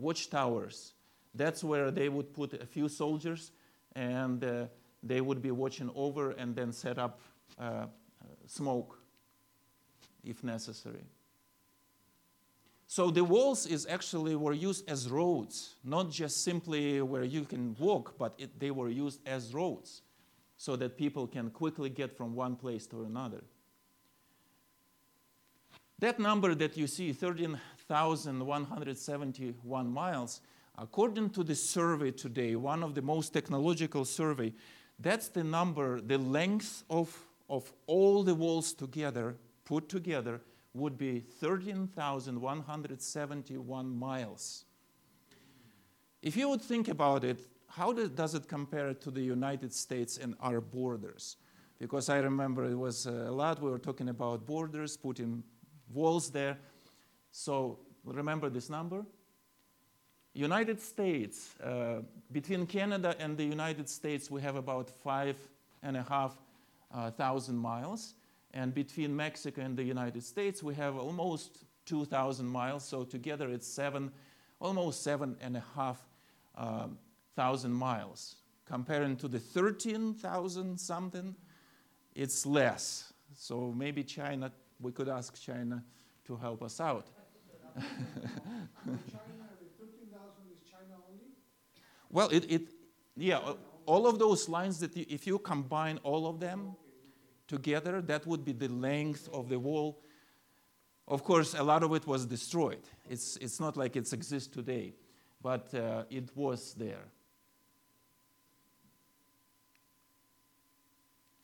Watchtowers. 0.00 0.94
That's 1.34 1.62
where 1.62 1.90
they 1.90 2.08
would 2.08 2.32
put 2.32 2.54
a 2.54 2.66
few 2.66 2.88
soldiers 2.88 3.52
and 3.94 4.42
uh, 4.42 4.66
they 5.02 5.20
would 5.20 5.42
be 5.42 5.50
watching 5.50 5.90
over 5.94 6.32
and 6.32 6.56
then 6.56 6.72
set 6.72 6.98
up 6.98 7.20
uh, 7.58 7.86
smoke 8.46 8.98
if 10.24 10.42
necessary. 10.42 11.04
So 12.86 13.10
the 13.10 13.22
walls 13.22 13.66
is 13.66 13.86
actually 13.88 14.34
were 14.34 14.52
used 14.52 14.90
as 14.90 15.08
roads, 15.08 15.76
not 15.84 16.10
just 16.10 16.42
simply 16.42 17.00
where 17.00 17.22
you 17.22 17.44
can 17.44 17.76
walk, 17.78 18.18
but 18.18 18.34
it, 18.36 18.58
they 18.58 18.72
were 18.72 18.88
used 18.88 19.20
as 19.26 19.54
roads 19.54 20.02
so 20.56 20.74
that 20.76 20.96
people 20.96 21.26
can 21.26 21.50
quickly 21.50 21.88
get 21.88 22.16
from 22.16 22.34
one 22.34 22.56
place 22.56 22.86
to 22.88 23.04
another. 23.04 23.42
That 26.00 26.18
number 26.18 26.54
that 26.56 26.76
you 26.76 26.86
see, 26.86 27.12
13,171 27.90 29.92
miles, 29.92 30.40
according 30.78 31.28
to 31.30 31.42
the 31.42 31.56
survey 31.56 32.12
today, 32.12 32.54
one 32.54 32.84
of 32.84 32.94
the 32.94 33.02
most 33.02 33.30
technological 33.30 34.04
survey, 34.04 34.52
that's 35.00 35.26
the 35.28 35.42
number, 35.42 36.00
the 36.00 36.18
length 36.18 36.84
of, 36.88 37.26
of 37.48 37.72
all 37.88 38.22
the 38.22 38.36
walls 38.36 38.72
together, 38.72 39.34
put 39.64 39.88
together, 39.88 40.40
would 40.72 40.96
be 40.96 41.18
13,171 41.18 43.98
miles. 43.98 44.64
If 46.22 46.36
you 46.36 46.48
would 46.48 46.62
think 46.62 46.86
about 46.86 47.24
it, 47.24 47.40
how 47.66 47.92
does 47.92 48.36
it 48.36 48.46
compare 48.46 48.94
to 48.94 49.10
the 49.10 49.22
United 49.22 49.74
States 49.74 50.16
and 50.16 50.36
our 50.40 50.60
borders? 50.60 51.38
Because 51.80 52.08
I 52.08 52.18
remember 52.18 52.66
it 52.66 52.76
was 52.76 53.08
uh, 53.08 53.26
a 53.26 53.32
lot, 53.32 53.60
we 53.60 53.68
were 53.68 53.80
talking 53.80 54.10
about 54.10 54.46
borders, 54.46 54.96
putting 54.96 55.42
walls 55.92 56.30
there. 56.30 56.56
So 57.30 57.78
remember 58.04 58.50
this 58.50 58.70
number? 58.70 59.04
United 60.32 60.80
States, 60.80 61.56
uh, 61.62 62.02
between 62.30 62.66
Canada 62.66 63.16
and 63.18 63.36
the 63.36 63.44
United 63.44 63.88
States, 63.88 64.30
we 64.30 64.40
have 64.42 64.56
about 64.56 64.88
five 64.88 65.36
and 65.82 65.96
a 65.96 66.02
half 66.02 66.36
uh, 66.92 67.10
thousand 67.10 67.56
miles. 67.56 68.14
And 68.52 68.74
between 68.74 69.14
Mexico 69.14 69.62
and 69.62 69.76
the 69.76 69.82
United 69.82 70.22
States, 70.22 70.62
we 70.62 70.74
have 70.74 70.96
almost 70.96 71.64
2,000 71.86 72.46
miles. 72.46 72.84
So 72.84 73.04
together 73.04 73.48
it's 73.48 73.66
seven, 73.66 74.10
almost 74.60 75.02
seven 75.02 75.36
and 75.40 75.56
a 75.56 75.64
half 75.74 76.00
um, 76.56 76.98
thousand 77.34 77.72
miles. 77.72 78.36
Comparing 78.66 79.16
to 79.16 79.28
the 79.28 79.38
13,000 79.38 80.78
something, 80.78 81.34
it's 82.14 82.46
less. 82.46 83.12
So 83.36 83.72
maybe 83.76 84.04
China, 84.04 84.52
we 84.80 84.92
could 84.92 85.08
ask 85.08 85.40
China 85.40 85.82
to 86.26 86.36
help 86.36 86.62
us 86.62 86.80
out. 86.80 87.06
Well, 92.10 92.28
it, 92.30 92.50
it 92.50 92.62
yeah, 93.16 93.38
all 93.86 94.06
of 94.06 94.18
those 94.18 94.48
lines 94.48 94.80
that 94.80 94.96
you, 94.96 95.06
if 95.08 95.26
you 95.26 95.38
combine 95.38 95.98
all 96.02 96.26
of 96.26 96.40
them 96.40 96.74
together, 97.46 98.00
that 98.02 98.26
would 98.26 98.44
be 98.44 98.52
the 98.52 98.68
length 98.68 99.28
of 99.32 99.48
the 99.48 99.58
wall. 99.58 100.02
Of 101.06 101.24
course, 101.24 101.54
a 101.54 101.62
lot 101.62 101.82
of 101.82 101.92
it 101.94 102.06
was 102.06 102.26
destroyed. 102.26 102.82
It's, 103.08 103.36
it's 103.36 103.58
not 103.58 103.76
like 103.76 103.96
it 103.96 104.12
exists 104.12 104.48
today, 104.48 104.94
but 105.42 105.72
uh, 105.74 106.04
it 106.10 106.30
was 106.36 106.74
there. 106.74 107.04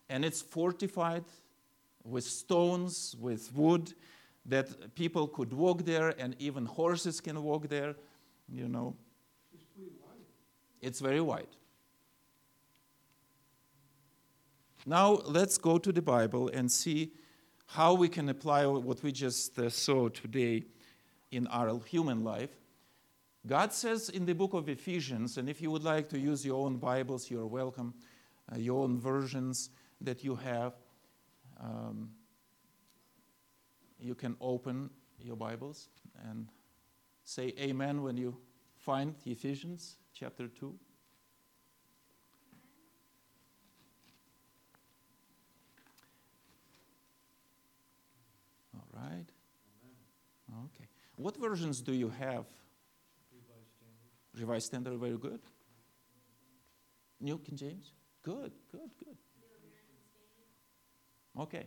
And 0.08 0.24
it's 0.24 0.40
fortified 0.40 1.24
with 2.04 2.24
stones, 2.24 3.16
with 3.18 3.52
wood, 3.54 3.92
that 4.48 4.94
people 4.94 5.26
could 5.26 5.52
walk 5.52 5.84
there, 5.84 6.14
and 6.20 6.36
even 6.38 6.66
horses 6.66 7.20
can 7.20 7.42
walk 7.42 7.68
there, 7.68 7.96
you 8.48 8.68
know. 8.68 8.94
It's 9.52 9.64
it's 10.80 11.00
very 11.00 11.20
wide. 11.20 11.56
Now 14.86 15.20
let's 15.24 15.58
go 15.58 15.78
to 15.78 15.92
the 15.92 16.02
Bible 16.02 16.48
and 16.48 16.70
see 16.70 17.12
how 17.66 17.94
we 17.94 18.08
can 18.08 18.28
apply 18.28 18.64
what 18.66 19.02
we 19.02 19.10
just 19.10 19.58
uh, 19.58 19.68
saw 19.68 20.08
today 20.08 20.64
in 21.32 21.48
our 21.48 21.80
human 21.84 22.22
life. 22.22 22.50
God 23.46 23.72
says 23.72 24.08
in 24.08 24.24
the 24.26 24.34
book 24.34 24.54
of 24.54 24.68
Ephesians, 24.68 25.38
and 25.38 25.48
if 25.48 25.60
you 25.60 25.70
would 25.72 25.82
like 25.82 26.08
to 26.10 26.18
use 26.18 26.44
your 26.44 26.64
own 26.64 26.76
Bibles, 26.76 27.30
you're 27.30 27.46
welcome, 27.46 27.94
uh, 28.52 28.58
your 28.58 28.84
own 28.84 28.98
versions 28.98 29.70
that 30.00 30.22
you 30.22 30.36
have. 30.36 30.74
Um, 31.60 32.10
you 33.98 34.14
can 34.14 34.36
open 34.40 34.90
your 35.18 35.36
Bibles 35.36 35.88
and 36.28 36.48
say 37.24 37.52
Amen 37.58 38.02
when 38.02 38.16
you 38.16 38.36
find 38.76 39.14
Ephesians 39.24 39.96
chapter 40.12 40.48
2. 40.48 40.74
All 48.74 48.86
right. 48.92 49.26
Okay. 50.66 50.88
What 51.16 51.36
versions 51.36 51.80
do 51.80 51.92
you 51.92 52.08
have? 52.08 52.46
Revised 53.32 53.72
Standard. 53.74 54.40
Revised 54.40 54.66
Standard, 54.66 54.98
very 54.98 55.18
good. 55.18 55.40
New 57.20 57.38
King 57.38 57.56
James? 57.56 57.92
Good, 58.22 58.52
good, 58.70 58.90
good. 58.98 59.16
Okay. 61.38 61.66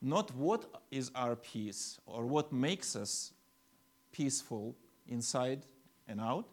not 0.00 0.34
what 0.34 0.66
is 0.90 1.10
our 1.14 1.36
peace 1.36 1.98
or 2.06 2.26
what 2.26 2.52
makes 2.52 2.96
us 2.96 3.32
peaceful 4.12 4.76
inside 5.08 5.64
and 6.08 6.20
out, 6.20 6.48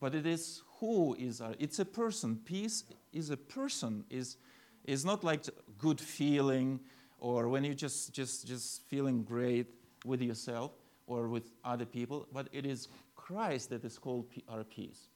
but 0.00 0.14
it 0.14 0.26
is 0.26 0.62
who 0.80 1.14
is 1.18 1.40
our 1.40 1.54
it's 1.58 1.78
a 1.78 1.84
person. 1.84 2.40
Peace 2.44 2.84
is 3.12 3.30
a 3.30 3.36
person 3.36 4.04
is 4.10 4.36
is 4.84 5.04
not 5.04 5.24
like 5.24 5.44
good 5.78 6.00
feeling 6.00 6.80
or 7.18 7.48
when 7.48 7.64
you 7.64 7.74
just 7.74 8.12
just 8.12 8.46
just 8.46 8.82
feeling 8.88 9.22
great 9.22 9.66
with 10.04 10.22
yourself 10.22 10.72
or 11.06 11.28
with 11.28 11.50
other 11.64 11.84
people 11.84 12.28
but 12.32 12.48
it 12.52 12.66
is 12.66 12.88
christ 13.14 13.70
that 13.70 13.84
is 13.84 13.98
called 13.98 14.26
our 14.48 14.64
peace. 14.64 15.08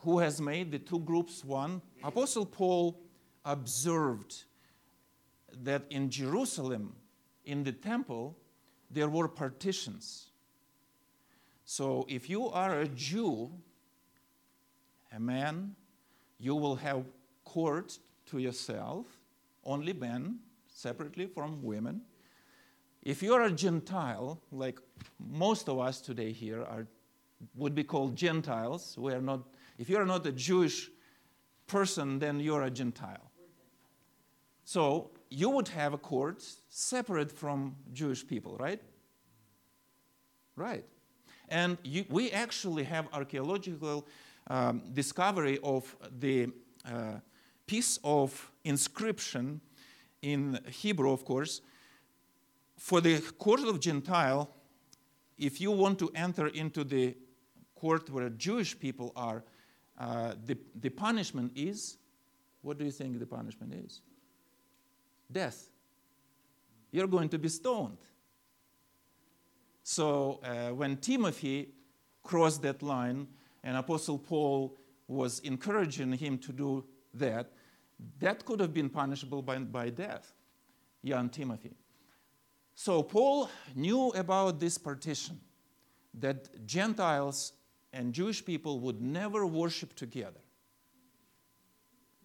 Who 0.00 0.18
has 0.18 0.40
made 0.40 0.70
the 0.70 0.78
two 0.78 1.00
groups 1.00 1.44
one? 1.44 1.82
Apostle 2.02 2.46
paul 2.46 3.00
observed 3.44 4.44
that 5.62 5.84
in 5.90 6.10
jerusalem 6.10 6.94
in 7.44 7.64
the 7.64 7.72
temple 7.72 8.36
there 8.90 9.08
were 9.08 9.28
partitions 9.28 10.30
so 11.64 12.04
if 12.08 12.28
you 12.28 12.48
are 12.48 12.80
a 12.80 12.88
Jew, 12.88 13.50
a 15.12 15.18
man, 15.18 15.74
you 16.38 16.54
will 16.54 16.76
have 16.76 17.04
court 17.44 17.98
to 18.26 18.38
yourself, 18.38 19.06
only 19.64 19.92
men, 19.92 20.40
separately 20.66 21.26
from 21.26 21.62
women. 21.62 22.02
If 23.02 23.22
you 23.22 23.34
are 23.34 23.44
a 23.44 23.50
Gentile, 23.50 24.40
like 24.50 24.78
most 25.18 25.68
of 25.68 25.78
us 25.78 26.00
today 26.00 26.32
here 26.32 26.62
are, 26.62 26.86
would 27.54 27.74
be 27.74 27.84
called 27.84 28.16
Gentiles, 28.16 28.96
we 28.98 29.12
are 29.12 29.20
not, 29.20 29.40
if 29.78 29.88
you 29.88 29.96
are 29.96 30.06
not 30.06 30.26
a 30.26 30.32
Jewish 30.32 30.90
person, 31.66 32.18
then 32.18 32.40
you're 32.40 32.62
a 32.62 32.70
Gentile. 32.70 33.30
So 34.64 35.10
you 35.34 35.50
would 35.50 35.68
have 35.68 35.92
a 35.92 35.98
court 35.98 36.44
separate 36.68 37.32
from 37.32 37.74
Jewish 37.92 38.26
people, 38.26 38.56
right? 38.56 38.80
Right. 40.56 40.84
And 41.48 41.76
you, 41.82 42.04
we 42.08 42.30
actually 42.30 42.84
have 42.84 43.08
archaeological 43.12 44.06
um, 44.48 44.82
discovery 44.92 45.58
of 45.62 45.96
the 46.20 46.48
uh, 46.86 47.18
piece 47.66 47.98
of 48.04 48.50
inscription 48.64 49.60
in 50.22 50.60
Hebrew, 50.70 51.10
of 51.10 51.24
course. 51.24 51.60
For 52.78 53.00
the 53.00 53.20
court 53.38 53.60
of 53.60 53.80
Gentile, 53.80 54.48
if 55.36 55.60
you 55.60 55.72
want 55.72 55.98
to 55.98 56.10
enter 56.14 56.46
into 56.48 56.84
the 56.84 57.16
court 57.74 58.08
where 58.08 58.28
Jewish 58.30 58.78
people 58.78 59.12
are, 59.16 59.42
uh, 59.98 60.34
the, 60.46 60.56
the 60.80 60.90
punishment 60.90 61.52
is 61.56 61.98
what 62.62 62.78
do 62.78 62.84
you 62.84 62.90
think 62.90 63.18
the 63.18 63.26
punishment 63.26 63.74
is? 63.74 64.00
Death. 65.30 65.68
You're 66.90 67.08
going 67.08 67.28
to 67.30 67.38
be 67.38 67.48
stoned. 67.48 67.98
So 69.82 70.40
uh, 70.42 70.68
when 70.70 70.96
Timothy 70.96 71.68
crossed 72.22 72.62
that 72.62 72.82
line 72.82 73.26
and 73.62 73.76
Apostle 73.76 74.18
Paul 74.18 74.76
was 75.06 75.40
encouraging 75.40 76.12
him 76.12 76.38
to 76.38 76.52
do 76.52 76.84
that, 77.14 77.52
that 78.18 78.44
could 78.44 78.60
have 78.60 78.72
been 78.72 78.88
punishable 78.88 79.42
by, 79.42 79.58
by 79.58 79.90
death, 79.90 80.32
young 81.02 81.28
Timothy. 81.28 81.74
So 82.74 83.02
Paul 83.02 83.50
knew 83.74 84.08
about 84.10 84.58
this 84.58 84.78
partition 84.78 85.40
that 86.18 86.66
Gentiles 86.66 87.52
and 87.92 88.12
Jewish 88.12 88.44
people 88.44 88.80
would 88.80 89.00
never 89.00 89.46
worship 89.46 89.94
together, 89.94 90.40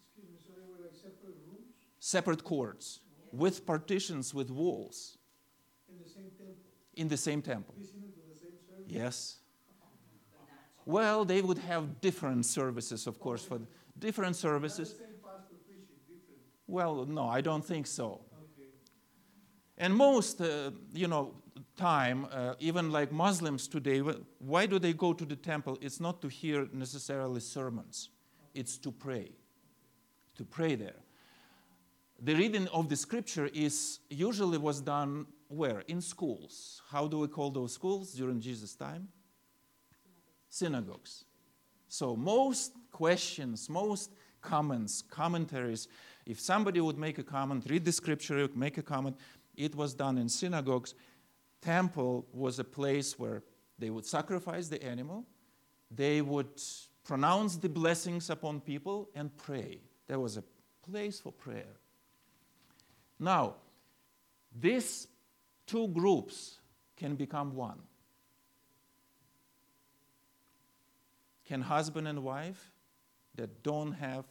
Excuse 0.02 0.32
me, 0.32 0.38
so 0.40 0.54
they 0.56 0.66
were 0.72 0.84
like 0.84 0.96
separate 0.96 1.38
rooms 1.46 1.76
separate 2.10 2.44
courts 2.44 3.02
with 3.32 3.66
partitions 3.66 4.34
with 4.34 4.50
walls 4.50 5.18
in 5.88 5.98
the 6.04 6.10
same 6.10 6.32
temple, 6.38 6.66
in 6.96 7.08
the 7.08 7.18
same 7.18 7.42
temple. 7.42 7.76
the 7.78 7.86
same? 7.88 8.00
Yes. 8.88 9.38
Well, 10.86 11.24
they 11.24 11.42
would 11.42 11.60
have 11.60 12.02
different 12.02 12.46
services, 12.46 13.06
of 13.06 13.20
course, 13.20 13.44
for 13.46 13.60
different 14.00 14.36
services. 14.36 14.90
same 14.90 15.20
pastor 15.24 15.56
preaching, 15.68 15.84
different. 16.08 16.42
Well, 16.66 17.06
no, 17.06 17.28
I 17.28 17.42
don't 17.42 17.64
think 17.64 17.86
so. 17.86 18.08
Okay. 18.08 18.70
And 19.78 19.96
most, 19.96 20.42
uh, 20.42 20.72
you 20.92 21.08
know, 21.08 21.36
time, 21.78 22.26
uh, 22.32 22.56
even 22.60 22.92
like 22.92 23.12
Muslims 23.12 23.68
today, 23.68 24.00
why 24.40 24.66
do 24.66 24.80
they 24.80 24.94
go 24.94 25.14
to 25.14 25.26
the 25.26 25.36
temple? 25.36 25.78
It's 25.80 26.00
not 26.00 26.22
to 26.24 26.28
hear 26.28 26.68
necessarily 26.74 27.42
sermons, 27.42 28.10
it's 28.56 28.80
to 28.80 28.92
pray, 28.92 29.30
to 30.38 30.44
pray 30.44 30.74
there. 30.74 31.02
The 32.22 32.36
reading 32.36 32.68
of 32.68 32.90
the 32.90 32.96
scripture 32.96 33.50
is 33.54 34.00
usually 34.10 34.58
was 34.58 34.82
done 34.82 35.26
where? 35.48 35.82
In 35.88 36.02
schools. 36.02 36.82
How 36.90 37.08
do 37.08 37.20
we 37.20 37.28
call 37.28 37.50
those 37.50 37.74
schools 37.74 38.14
during 38.14 38.42
Jesus' 38.42 38.76
time? 38.76 39.08
Synagogues. 40.50 41.26
So 41.88 42.16
most 42.16 42.74
questions, 42.92 43.70
most 43.70 44.12
comments, 44.42 45.02
commentaries, 45.02 45.88
if 46.26 46.40
somebody 46.40 46.82
would 46.82 46.98
make 46.98 47.18
a 47.18 47.24
comment, 47.24 47.66
read 47.70 47.86
the 47.86 47.92
scripture, 47.92 48.48
make 48.54 48.78
a 48.78 48.84
comment, 48.84 49.18
it 49.56 49.74
was 49.76 49.94
done 49.94 50.18
in 50.18 50.30
synagogues. 50.30 50.94
Temple 51.62 52.28
was 52.34 52.60
a 52.60 52.64
place 52.64 53.18
where 53.18 53.44
they 53.80 53.90
would 53.90 54.06
sacrifice 54.06 54.68
the 54.68 54.84
animal, 54.84 55.26
they 55.90 56.22
would 56.22 56.62
pronounce 57.04 57.56
the 57.56 57.70
blessings 57.70 58.30
upon 58.30 58.62
people 58.62 59.10
and 59.16 59.36
pray. 59.38 59.80
There 60.08 60.20
was 60.20 60.38
a 60.38 60.44
place 60.84 61.20
for 61.20 61.32
prayer. 61.32 61.79
Now, 63.20 63.56
these 64.58 65.08
two 65.66 65.88
groups 65.90 66.60
can 66.96 67.16
become 67.16 67.56
one. 67.56 67.80
Can 71.46 71.62
husband 71.62 72.08
and 72.08 72.24
wife 72.24 72.72
that 73.36 73.64
don't 73.64 73.94
have 73.94 74.26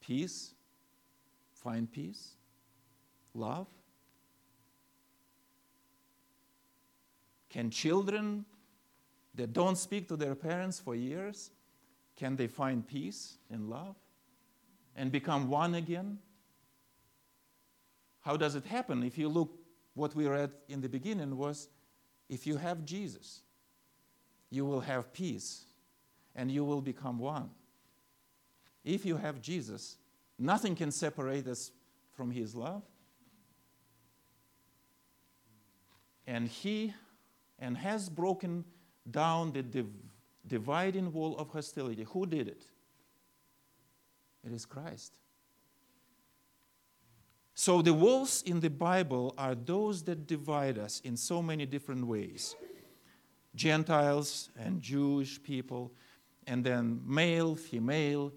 peace 0.00 0.54
find 1.52 1.90
peace, 1.90 2.34
love? 3.34 3.68
Can 7.48 7.70
children 7.70 8.44
that 9.34 9.52
don't 9.52 9.76
speak 9.76 10.08
to 10.08 10.16
their 10.16 10.34
parents 10.34 10.78
for 10.78 10.94
years 10.94 11.50
can 12.20 12.36
they 12.36 12.46
find 12.46 12.86
peace 12.86 13.38
and 13.50 13.70
love 13.70 13.96
and 14.94 15.10
become 15.10 15.48
one 15.48 15.74
again? 15.74 16.18
How 18.30 18.36
does 18.36 18.54
it 18.54 18.64
happen? 18.64 19.02
If 19.02 19.18
you 19.18 19.28
look 19.28 19.58
what 19.94 20.14
we 20.14 20.28
read 20.28 20.52
in 20.68 20.80
the 20.80 20.88
beginning 20.88 21.36
was 21.36 21.68
if 22.28 22.46
you 22.46 22.58
have 22.58 22.84
Jesus, 22.84 23.40
you 24.50 24.64
will 24.64 24.78
have 24.78 25.12
peace 25.12 25.64
and 26.36 26.48
you 26.48 26.64
will 26.64 26.80
become 26.80 27.18
one. 27.18 27.50
If 28.84 29.04
you 29.04 29.16
have 29.16 29.42
Jesus, 29.42 29.96
nothing 30.38 30.76
can 30.76 30.92
separate 30.92 31.48
us 31.48 31.72
from 32.12 32.30
his 32.30 32.54
love. 32.54 32.84
And 36.24 36.46
he 36.46 36.94
and 37.58 37.76
has 37.76 38.08
broken 38.08 38.64
down 39.10 39.50
the 39.50 39.64
div- 39.64 39.90
dividing 40.46 41.12
wall 41.12 41.36
of 41.36 41.48
hostility. 41.48 42.04
Who 42.04 42.26
did 42.26 42.46
it? 42.46 42.62
It 44.46 44.52
is 44.52 44.66
Christ. 44.66 45.14
So 47.60 47.82
the 47.82 47.92
walls 47.92 48.42
in 48.46 48.60
the 48.60 48.70
Bible 48.70 49.34
are 49.36 49.54
those 49.54 50.02
that 50.04 50.26
divide 50.26 50.78
us 50.78 51.02
in 51.04 51.14
so 51.14 51.42
many 51.42 51.66
different 51.66 52.06
ways 52.06 52.56
Gentiles 53.54 54.48
and 54.58 54.80
Jewish 54.80 55.42
people, 55.42 55.92
and 56.46 56.64
then 56.64 57.02
male, 57.04 57.54
female, 57.54 58.32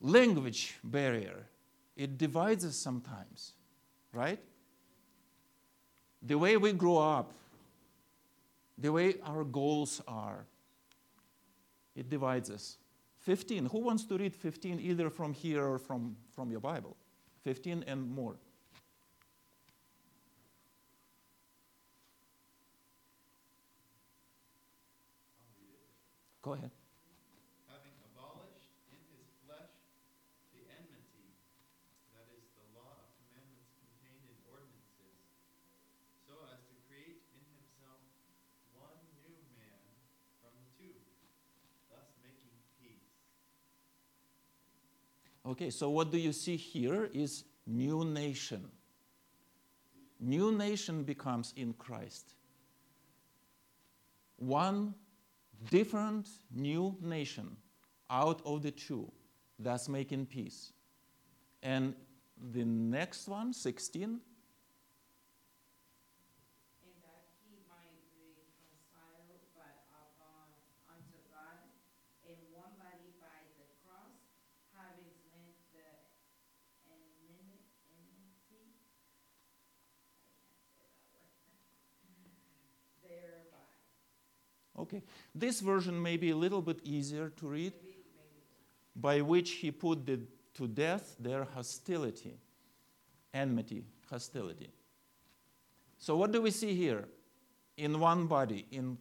language 0.00 0.74
barrier. 0.82 1.46
It 1.94 2.18
divides 2.18 2.64
us 2.64 2.74
sometimes, 2.74 3.52
right? 4.12 4.40
The 6.20 6.36
way 6.36 6.56
we 6.56 6.72
grow 6.72 6.98
up, 6.98 7.32
the 8.76 8.90
way 8.90 9.14
our 9.24 9.44
goals 9.44 10.02
are, 10.08 10.44
it 11.94 12.10
divides 12.10 12.50
us. 12.50 12.78
15. 13.20 13.66
Who 13.66 13.78
wants 13.78 14.02
to 14.06 14.18
read 14.18 14.34
15 14.34 14.80
either 14.80 15.08
from 15.08 15.34
here 15.34 15.64
or 15.64 15.78
from, 15.78 16.16
from 16.34 16.50
your 16.50 16.58
Bible? 16.58 16.96
15 17.44 17.84
and 17.86 18.10
more. 18.10 18.36
Go 26.42 26.52
ahead. 26.52 26.72
having 27.68 27.92
abolished 28.12 28.72
in 28.88 29.00
his 29.12 29.28
flesh 29.44 29.76
the 30.56 30.64
enmity, 30.72 31.36
that 32.16 32.24
is, 32.32 32.44
the 32.56 32.64
law 32.72 32.96
of 32.96 33.08
commandments 33.20 33.76
contained 33.76 34.24
in 34.24 34.36
ordinances, 34.48 35.20
so 36.24 36.40
as 36.48 36.64
to 36.64 36.74
create 36.88 37.20
in 37.36 37.44
himself 37.44 38.00
one 38.72 38.96
new 39.20 39.36
man 39.60 39.84
from 40.40 40.52
Okay, 45.50 45.70
so 45.70 45.90
what 45.90 46.12
do 46.12 46.18
you 46.18 46.32
see 46.32 46.56
here 46.56 47.10
is 47.12 47.44
new 47.66 48.04
nation. 48.04 48.70
New 50.20 50.52
nation 50.52 51.02
becomes 51.02 51.52
in 51.56 51.72
Christ. 51.72 52.34
One 54.36 54.94
different 55.68 56.28
new 56.54 56.96
nation 57.02 57.56
out 58.08 58.40
of 58.46 58.62
the 58.62 58.70
two, 58.70 59.10
thus 59.58 59.88
making 59.88 60.26
peace. 60.26 60.72
And 61.64 61.94
the 62.52 62.64
next 62.64 63.26
one, 63.26 63.52
16, 63.52 64.02
and 64.04 64.20
that 67.02 67.24
he 67.44 67.58
might 67.68 67.98
reconcile 68.14 69.26
by 69.52 69.66
upon 69.92 70.46
unto 70.88 71.18
God 71.28 71.58
in 72.24 72.38
one 72.54 72.72
body 72.78 73.12
by 73.20 73.44
the 73.60 73.66
cross, 73.84 74.16
having 74.72 75.12
slain 75.28 75.52
the 75.76 75.84
enmity, 76.88 77.60
enmity, 77.92 78.72
I 80.24 80.32
can't 80.40 80.56
say 80.72 80.80
that 80.80 80.96
word, 81.12 81.28
thereby. 83.04 83.68
Okay, 84.80 85.02
this 85.34 85.60
version 85.60 86.00
may 86.00 86.16
be 86.16 86.30
a 86.30 86.36
little 86.36 86.62
bit 86.62 86.80
easier 86.84 87.28
to 87.36 87.46
read, 87.46 87.74
by 88.96 89.20
which 89.20 89.50
he 89.52 89.70
put 89.70 90.06
the, 90.06 90.20
to 90.54 90.66
death 90.66 91.16
their 91.20 91.44
hostility, 91.44 92.38
enmity, 93.34 93.84
hostility. 94.08 94.70
So, 95.98 96.16
what 96.16 96.32
do 96.32 96.40
we 96.40 96.50
see 96.50 96.74
here? 96.74 97.04
In 97.76 98.00
one 98.00 98.26
body, 98.26 98.66
in 98.70 98.96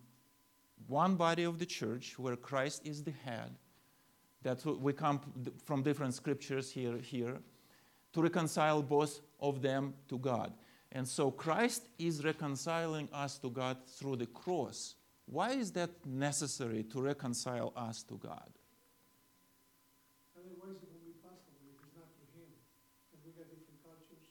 one 0.88 1.16
body 1.16 1.44
of 1.44 1.60
the 1.60 1.66
church 1.66 2.20
where 2.20 2.36
Christ 2.36 2.86
is 2.86 3.04
the 3.04 3.14
head, 3.24 3.56
that 4.44 4.66
we 4.66 4.92
come 4.92 5.22
from 5.66 5.82
different 5.82 6.14
scriptures 6.14 6.70
here, 6.72 6.98
here, 6.98 7.38
to 8.14 8.22
reconcile 8.22 8.82
both 8.82 9.22
of 9.40 9.62
them 9.62 9.94
to 10.10 10.18
God. 10.18 10.52
And 10.92 11.08
so 11.08 11.32
Christ 11.32 11.88
is 11.98 12.24
reconciling 12.24 13.08
us 13.14 13.38
to 13.40 13.50
God 13.50 13.78
through 13.88 14.18
the 14.18 14.26
cross. 14.26 14.96
Why 15.30 15.52
is 15.52 15.72
that 15.74 15.92
necessary 16.06 16.84
to 16.86 17.02
reconcile 17.02 17.72
us 17.76 18.02
to 18.04 18.18
God? 18.18 18.50
Otherwise, 20.36 20.82
it 20.82 20.90
won't 20.90 21.06
be 21.06 21.14
possible 21.22 21.62
if 21.70 21.78
it's 21.86 21.94
not 21.94 22.10
through 22.18 22.34
him. 22.34 22.50
And 23.14 23.22
we 23.22 23.38
got 23.38 23.46
different 23.46 23.78
cultures, 23.86 24.26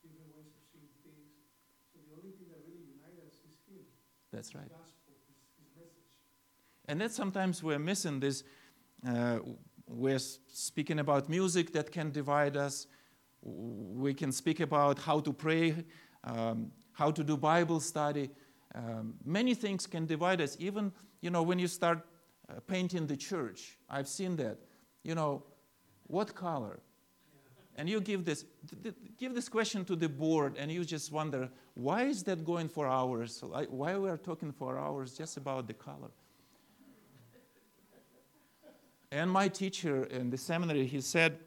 different 0.00 0.32
ways 0.32 0.48
of 0.56 0.64
seeing 0.72 0.88
things. 1.04 1.44
So 1.92 2.00
the 2.08 2.16
only 2.16 2.32
thing 2.32 2.48
that 2.48 2.64
really 2.64 2.88
unites 2.88 3.20
us 3.20 3.36
is 3.44 3.60
him, 3.68 3.84
That's 4.32 4.54
right. 4.54 4.64
gospel, 4.72 5.12
his, 5.28 5.44
his 5.60 5.68
message. 5.76 6.16
And 6.88 7.02
that 7.02 7.12
sometimes 7.12 7.62
we're 7.62 7.78
missing 7.78 8.20
this. 8.20 8.42
Uh, 9.06 9.40
we're 9.86 10.24
speaking 10.48 11.00
about 11.00 11.28
music 11.28 11.72
that 11.72 11.92
can 11.92 12.12
divide 12.12 12.56
us. 12.56 12.86
We 13.42 14.14
can 14.14 14.32
speak 14.32 14.60
about 14.60 15.00
how 15.00 15.20
to 15.20 15.32
pray, 15.34 15.84
um, 16.24 16.72
how 16.92 17.10
to 17.10 17.22
do 17.22 17.36
Bible 17.36 17.80
study. 17.80 18.30
Um, 18.74 19.14
many 19.24 19.54
things 19.54 19.86
can 19.86 20.06
divide 20.06 20.40
us. 20.40 20.56
Even, 20.60 20.92
you 21.20 21.30
know, 21.30 21.42
when 21.42 21.58
you 21.58 21.66
start 21.66 22.06
uh, 22.48 22.60
painting 22.66 23.06
the 23.06 23.16
church, 23.16 23.78
I've 23.88 24.08
seen 24.08 24.36
that. 24.36 24.58
You 25.02 25.14
know, 25.14 25.42
what 26.06 26.34
color? 26.34 26.80
And 27.76 27.88
you 27.88 28.00
give 28.00 28.24
this, 28.24 28.44
th- 28.68 28.82
th- 28.82 28.94
give 29.16 29.34
this 29.34 29.48
question 29.48 29.84
to 29.86 29.96
the 29.96 30.08
board, 30.08 30.56
and 30.58 30.70
you 30.70 30.84
just 30.84 31.10
wonder, 31.10 31.48
why 31.74 32.02
is 32.02 32.22
that 32.24 32.44
going 32.44 32.68
for 32.68 32.86
hours? 32.86 33.42
Why 33.70 33.96
we 33.96 34.10
are 34.10 34.18
talking 34.18 34.52
for 34.52 34.78
hours 34.78 35.16
just 35.16 35.36
about 35.36 35.66
the 35.66 35.74
color? 35.74 36.10
And 39.10 39.30
my 39.30 39.48
teacher 39.48 40.04
in 40.04 40.30
the 40.30 40.36
seminary, 40.38 40.86
he 40.86 41.00
said, 41.00 41.38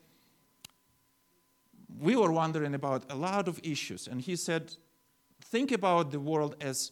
we 1.99 2.15
were 2.15 2.31
wondering 2.31 2.73
about 2.73 3.03
a 3.09 3.15
lot 3.15 3.47
of 3.47 3.59
issues. 3.63 4.07
And 4.07 4.19
he 4.19 4.35
said, 4.35 4.75
think 5.39 5.71
about 5.71 6.11
the 6.11 6.19
world 6.19 6.55
as 6.59 6.91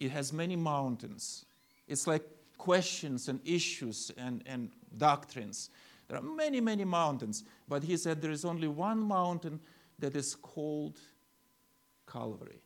it 0.00 0.10
has 0.10 0.32
many 0.32 0.56
mountains. 0.56 1.44
It's 1.86 2.06
like 2.06 2.22
questions 2.58 3.28
and 3.28 3.40
issues 3.44 4.10
and, 4.16 4.42
and 4.46 4.70
doctrines. 4.96 5.70
There 6.08 6.18
are 6.18 6.22
many, 6.22 6.60
many 6.60 6.84
mountains. 6.84 7.44
But 7.68 7.82
he 7.82 7.96
said 7.96 8.20
there 8.20 8.30
is 8.30 8.44
only 8.44 8.68
one 8.68 9.00
mountain 9.00 9.60
that 9.98 10.16
is 10.16 10.34
called 10.34 10.98
Calvary. 12.10 12.60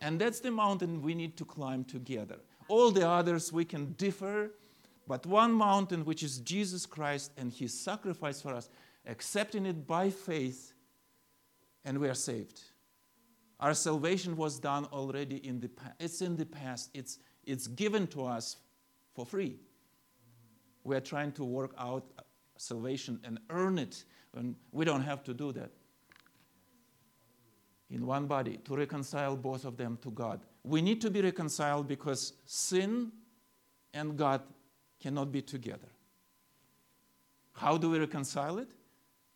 And 0.00 0.20
that's 0.20 0.40
the 0.40 0.50
mountain 0.50 1.02
we 1.02 1.14
need 1.14 1.36
to 1.38 1.44
climb 1.44 1.84
together. 1.84 2.36
All 2.68 2.90
the 2.90 3.08
others 3.08 3.52
we 3.52 3.64
can 3.64 3.92
differ, 3.92 4.50
but 5.06 5.24
one 5.26 5.52
mountain, 5.52 6.04
which 6.04 6.22
is 6.22 6.38
Jesus 6.38 6.86
Christ 6.86 7.32
and 7.36 7.52
his 7.52 7.78
sacrifice 7.78 8.40
for 8.40 8.54
us, 8.54 8.68
accepting 9.06 9.66
it 9.66 9.86
by 9.86 10.10
faith, 10.10 10.72
and 11.84 11.98
we 11.98 12.08
are 12.08 12.14
saved. 12.14 12.60
Our 13.64 13.72
salvation 13.72 14.36
was 14.36 14.58
done 14.58 14.84
already 14.92 15.36
in 15.36 15.58
the 15.58 15.70
past. 15.70 15.94
It's 15.98 16.20
in 16.20 16.36
the 16.36 16.44
past. 16.44 16.90
It's, 16.92 17.18
it's 17.44 17.66
given 17.66 18.06
to 18.08 18.26
us 18.26 18.58
for 19.14 19.24
free. 19.24 19.56
We 20.84 20.94
are 20.94 21.00
trying 21.00 21.32
to 21.32 21.44
work 21.44 21.74
out 21.78 22.04
salvation 22.58 23.18
and 23.24 23.40
earn 23.48 23.78
it, 23.78 24.04
and 24.36 24.54
we 24.70 24.84
don't 24.84 25.00
have 25.00 25.24
to 25.24 25.32
do 25.32 25.50
that. 25.52 25.70
In 27.88 28.04
one 28.04 28.26
body, 28.26 28.58
to 28.66 28.76
reconcile 28.76 29.34
both 29.34 29.64
of 29.64 29.78
them 29.78 29.98
to 30.02 30.10
God. 30.10 30.40
We 30.62 30.82
need 30.82 31.00
to 31.00 31.10
be 31.10 31.22
reconciled 31.22 31.88
because 31.88 32.34
sin 32.44 33.12
and 33.94 34.14
God 34.14 34.42
cannot 35.00 35.32
be 35.32 35.40
together. 35.40 35.88
How 37.54 37.78
do 37.78 37.88
we 37.88 37.98
reconcile 37.98 38.58
it? 38.58 38.72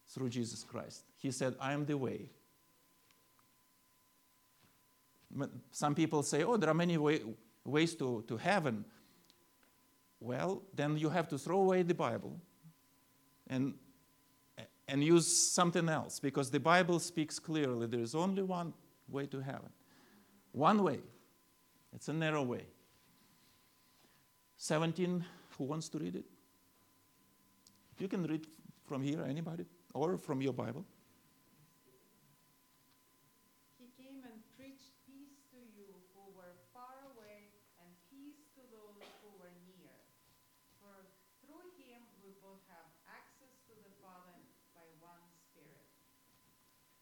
Through 0.06 0.28
Jesus 0.28 0.64
Christ. 0.64 1.04
He 1.16 1.30
said, 1.30 1.54
I 1.58 1.72
am 1.72 1.86
the 1.86 1.96
way. 1.96 2.28
Some 5.70 5.94
people 5.94 6.22
say, 6.22 6.42
oh, 6.42 6.56
there 6.56 6.70
are 6.70 6.74
many 6.74 6.96
way, 6.96 7.20
ways 7.64 7.94
to, 7.96 8.24
to 8.28 8.36
heaven. 8.36 8.84
Well, 10.20 10.62
then 10.74 10.96
you 10.96 11.10
have 11.10 11.28
to 11.28 11.38
throw 11.38 11.60
away 11.60 11.82
the 11.82 11.94
Bible 11.94 12.40
and, 13.46 13.74
and 14.88 15.04
use 15.04 15.26
something 15.26 15.88
else 15.88 16.18
because 16.18 16.50
the 16.50 16.60
Bible 16.60 16.98
speaks 16.98 17.38
clearly 17.38 17.86
there 17.86 18.00
is 18.00 18.14
only 18.14 18.42
one 18.42 18.72
way 19.08 19.26
to 19.26 19.40
heaven. 19.40 19.70
One 20.52 20.82
way. 20.82 21.00
It's 21.94 22.08
a 22.08 22.12
narrow 22.12 22.42
way. 22.42 22.66
17, 24.56 25.24
who 25.56 25.64
wants 25.64 25.88
to 25.90 25.98
read 25.98 26.16
it? 26.16 26.24
You 27.98 28.08
can 28.08 28.22
read 28.24 28.46
from 28.86 29.02
here, 29.02 29.22
anybody, 29.26 29.66
or 29.94 30.16
from 30.18 30.40
your 30.42 30.52
Bible. 30.52 30.84
He 33.78 33.90
came 33.98 34.22
and 34.22 34.38
preached 34.54 34.94
peace 35.06 35.42
to 35.50 35.58
you 35.74 35.90
who 36.14 36.30
were 36.34 36.54
far 36.74 36.94
away 37.14 37.50
and 37.82 37.90
peace 38.10 38.46
to 38.54 38.62
those 38.70 39.02
who 39.22 39.30
were 39.38 39.54
near. 39.66 39.94
For 40.78 40.94
through 41.42 41.74
him 41.78 42.02
we 42.22 42.38
both 42.38 42.62
have 42.70 42.86
access 43.10 43.58
to 43.66 43.74
the 43.82 43.94
Father 43.98 44.38
by 44.74 44.86
one 45.02 45.22
Spirit. 45.50 45.86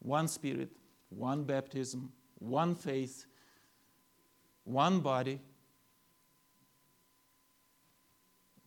One 0.07 0.29
Spirit, 0.29 0.69
one 1.09 1.43
baptism, 1.43 2.13
one 2.39 2.75
faith, 2.75 3.25
one 4.63 5.01
body. 5.01 5.41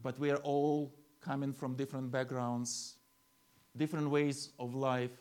But 0.02 0.18
we 0.18 0.30
are 0.30 0.42
all 0.42 0.92
coming 1.22 1.54
from 1.54 1.76
different 1.76 2.10
backgrounds, 2.10 2.96
different 3.74 4.10
ways 4.10 4.50
of 4.58 4.74
life, 4.74 5.16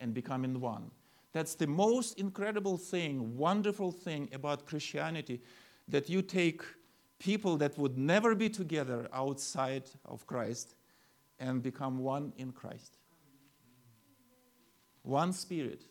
and 0.00 0.12
becoming 0.12 0.60
one. 0.60 0.90
That's 1.32 1.54
the 1.54 1.68
most 1.68 2.18
incredible 2.18 2.76
thing, 2.76 3.36
wonderful 3.36 3.92
thing 3.92 4.30
about 4.32 4.66
Christianity 4.66 5.40
that 5.86 6.08
you 6.08 6.22
take 6.22 6.62
people 7.20 7.56
that 7.58 7.78
would 7.78 7.96
never 7.96 8.34
be 8.34 8.48
together 8.48 9.08
outside 9.12 9.84
of 10.04 10.26
Christ 10.26 10.74
and 11.38 11.62
become 11.62 11.98
one 11.98 12.32
in 12.36 12.50
Christ. 12.50 12.98
One 15.02 15.32
spirit. 15.32 15.82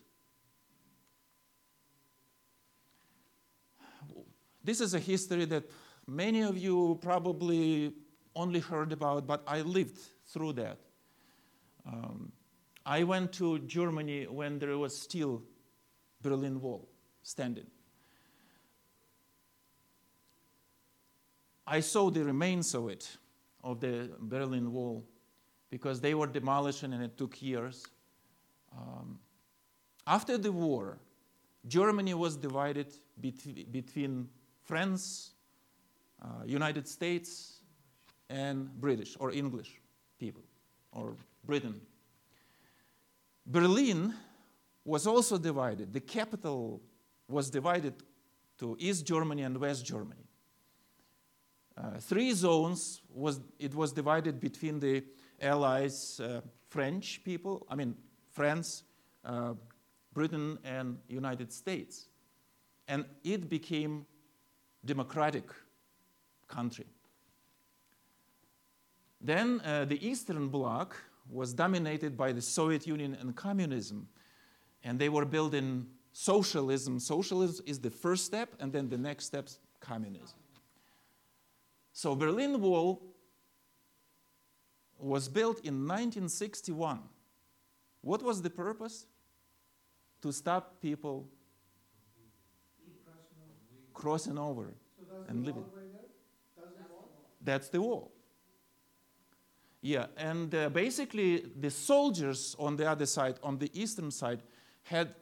This 4.64 4.80
is 4.80 4.94
a 4.94 4.98
history 4.98 5.44
that 5.46 5.64
many 6.06 6.42
of 6.42 6.56
you 6.56 6.98
probably 7.02 7.92
only 8.34 8.60
heard 8.60 8.92
about, 8.92 9.26
but 9.26 9.42
I 9.46 9.60
lived 9.62 9.98
through 10.26 10.54
that. 10.54 10.78
Um, 11.86 12.32
I 12.86 13.02
went 13.04 13.32
to 13.34 13.58
Germany 13.60 14.26
when 14.26 14.58
there 14.58 14.78
was 14.78 14.96
still 14.96 15.42
Berlin 16.20 16.60
Wall 16.60 16.88
standing. 17.22 17.66
I 21.66 21.80
saw 21.80 22.10
the 22.10 22.24
remains 22.24 22.74
of 22.74 22.88
it, 22.88 23.16
of 23.62 23.80
the 23.80 24.10
Berlin 24.18 24.72
Wall, 24.72 25.04
because 25.70 26.00
they 26.00 26.14
were 26.14 26.26
demolished 26.26 26.82
and 26.82 26.94
it 26.94 27.16
took 27.16 27.40
years. 27.40 27.86
Um, 28.76 29.18
after 30.06 30.38
the 30.38 30.52
war, 30.52 30.98
Germany 31.66 32.14
was 32.14 32.36
divided 32.36 32.92
bet- 33.16 33.72
between 33.72 34.28
France, 34.62 35.32
uh, 36.20 36.44
United 36.44 36.88
States, 36.88 37.60
and 38.28 38.68
British 38.80 39.16
or 39.20 39.30
English 39.30 39.80
people, 40.18 40.42
or 40.92 41.16
Britain. 41.44 41.80
Berlin 43.46 44.14
was 44.84 45.06
also 45.06 45.38
divided. 45.38 45.92
The 45.92 46.00
capital 46.00 46.80
was 47.28 47.50
divided 47.50 47.94
to 48.58 48.76
East 48.78 49.06
Germany 49.06 49.42
and 49.42 49.56
West 49.58 49.84
Germany. 49.84 50.26
Uh, 51.76 51.98
three 51.98 52.32
zones 52.32 53.00
was 53.08 53.40
it 53.58 53.74
was 53.74 53.92
divided 53.92 54.40
between 54.40 54.78
the 54.78 55.02
Allies, 55.40 56.20
uh, 56.20 56.40
French 56.68 57.22
people, 57.24 57.66
I 57.68 57.74
mean 57.74 57.96
France, 58.32 58.84
uh, 59.24 59.54
Britain, 60.12 60.58
and 60.64 60.98
United 61.08 61.52
States, 61.52 62.08
and 62.88 63.04
it 63.24 63.48
became 63.48 64.06
democratic 64.84 65.44
country. 66.48 66.86
Then 69.20 69.60
uh, 69.64 69.84
the 69.84 70.04
Eastern 70.06 70.48
Bloc 70.48 70.96
was 71.30 71.54
dominated 71.54 72.16
by 72.16 72.32
the 72.32 72.42
Soviet 72.42 72.86
Union 72.86 73.16
and 73.20 73.36
communism, 73.36 74.08
and 74.82 74.98
they 74.98 75.08
were 75.08 75.24
building 75.24 75.86
socialism. 76.12 76.98
Socialism 76.98 77.64
is 77.66 77.78
the 77.78 77.90
first 77.90 78.24
step, 78.24 78.50
and 78.58 78.72
then 78.72 78.88
the 78.88 78.98
next 78.98 79.26
step, 79.26 79.48
communism. 79.80 80.38
So 81.92 82.16
Berlin 82.16 82.60
Wall 82.60 83.00
was 84.98 85.28
built 85.28 85.58
in 85.60 85.86
1961. 85.86 87.00
What 88.02 88.22
was 88.22 88.42
the 88.42 88.50
purpose? 88.50 89.06
To 90.20 90.32
stop 90.32 90.80
people 90.80 91.28
crossing 93.94 94.38
over. 94.38 94.74
And 95.28 95.44
there? 95.44 95.54
That's 97.44 97.68
the 97.68 97.80
wall? 97.80 98.12
Yeah, 99.80 100.06
and 100.16 100.54
uh, 100.54 100.68
basically 100.68 101.44
the 101.58 101.70
soldiers 101.70 102.54
on 102.58 102.76
the 102.76 102.88
other 102.88 103.06
side, 103.06 103.40
on 103.42 103.58
the 103.58 103.68
eastern 103.74 104.12
side, 104.12 104.42
had 104.84 105.14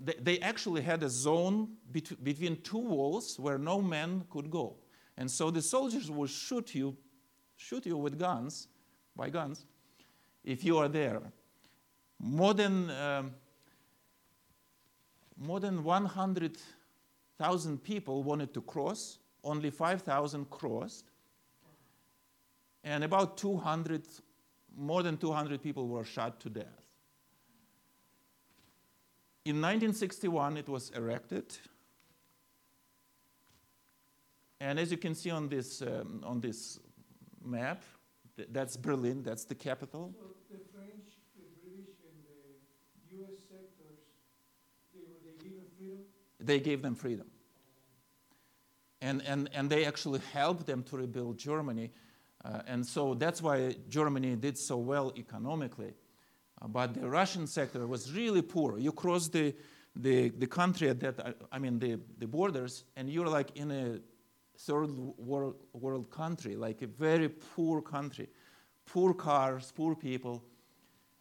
they, 0.00 0.40
actually 0.40 0.82
had 0.82 1.04
a 1.04 1.08
zone 1.08 1.68
bet- 1.92 2.22
between 2.24 2.60
two 2.62 2.78
walls 2.78 3.38
where 3.38 3.58
no 3.58 3.80
man 3.80 4.24
could 4.28 4.50
go, 4.50 4.74
and 5.16 5.30
so 5.30 5.52
the 5.52 5.62
soldiers 5.62 6.10
would 6.10 6.30
shoot 6.30 6.74
you, 6.74 6.96
shoot 7.54 7.86
you 7.86 7.96
with 7.96 8.18
guns, 8.18 8.66
by 9.14 9.30
guns, 9.30 9.66
if 10.42 10.64
you 10.64 10.76
are 10.78 10.88
there. 10.88 11.22
More 12.24 12.54
than 12.54 12.90
um, 12.90 13.34
more 15.36 15.60
than 15.60 15.84
100,000 15.84 17.82
people 17.82 18.22
wanted 18.22 18.54
to 18.54 18.60
cross. 18.62 19.18
Only 19.42 19.70
5,000 19.70 20.48
crossed 20.48 21.10
and 22.84 23.02
about 23.02 23.38
200, 23.38 24.02
more 24.76 25.02
than 25.02 25.16
200 25.16 25.62
people 25.62 25.88
were 25.88 26.04
shot 26.04 26.38
to 26.40 26.50
death. 26.50 26.82
In 29.46 29.56
1961, 29.56 30.58
it 30.58 30.68
was 30.68 30.90
erected. 30.90 31.56
And 34.60 34.78
as 34.78 34.90
you 34.90 34.98
can 34.98 35.14
see 35.14 35.30
on 35.30 35.48
this, 35.48 35.82
um, 35.82 36.22
on 36.24 36.40
this 36.40 36.78
map, 37.42 37.82
th- 38.36 38.48
that's 38.52 38.76
Berlin, 38.76 39.22
that's 39.22 39.44
the 39.44 39.54
capital. 39.54 40.14
So 40.16 40.26
the 40.50 40.58
French, 40.72 41.18
the 41.36 41.44
British, 41.62 41.96
and 42.08 42.16
the 43.10 43.24
US 43.24 43.40
sectors, 43.48 44.00
they 44.94 45.00
were, 45.00 45.20
they 45.24 45.42
given 45.42 45.64
freedom? 45.76 46.04
They 46.44 46.60
gave 46.60 46.82
them 46.82 46.94
freedom. 46.94 47.26
And, 49.00 49.22
and, 49.22 49.50
and 49.52 49.68
they 49.68 49.84
actually 49.84 50.20
helped 50.32 50.66
them 50.66 50.82
to 50.84 50.96
rebuild 50.96 51.38
Germany. 51.38 51.90
Uh, 52.44 52.60
and 52.66 52.86
so 52.86 53.14
that's 53.14 53.42
why 53.42 53.74
Germany 53.88 54.36
did 54.36 54.56
so 54.58 54.76
well 54.76 55.12
economically. 55.16 55.94
Uh, 56.60 56.68
but 56.68 56.94
the 56.94 57.08
Russian 57.08 57.46
sector 57.46 57.86
was 57.86 58.12
really 58.12 58.42
poor. 58.42 58.78
You 58.78 58.92
cross 58.92 59.28
the, 59.28 59.54
the, 59.94 60.30
the 60.30 60.46
country 60.46 60.88
at 60.88 61.00
that, 61.00 61.20
I, 61.20 61.56
I 61.56 61.58
mean, 61.58 61.78
the, 61.78 61.98
the 62.18 62.26
borders, 62.26 62.84
and 62.96 63.10
you're 63.10 63.28
like 63.28 63.56
in 63.56 63.70
a 63.70 64.00
third 64.58 64.88
world, 65.18 65.56
world 65.72 66.10
country, 66.10 66.56
like 66.56 66.82
a 66.82 66.86
very 66.86 67.28
poor 67.28 67.82
country. 67.82 68.28
Poor 68.86 69.14
cars, 69.14 69.72
poor 69.74 69.94
people. 69.94 70.44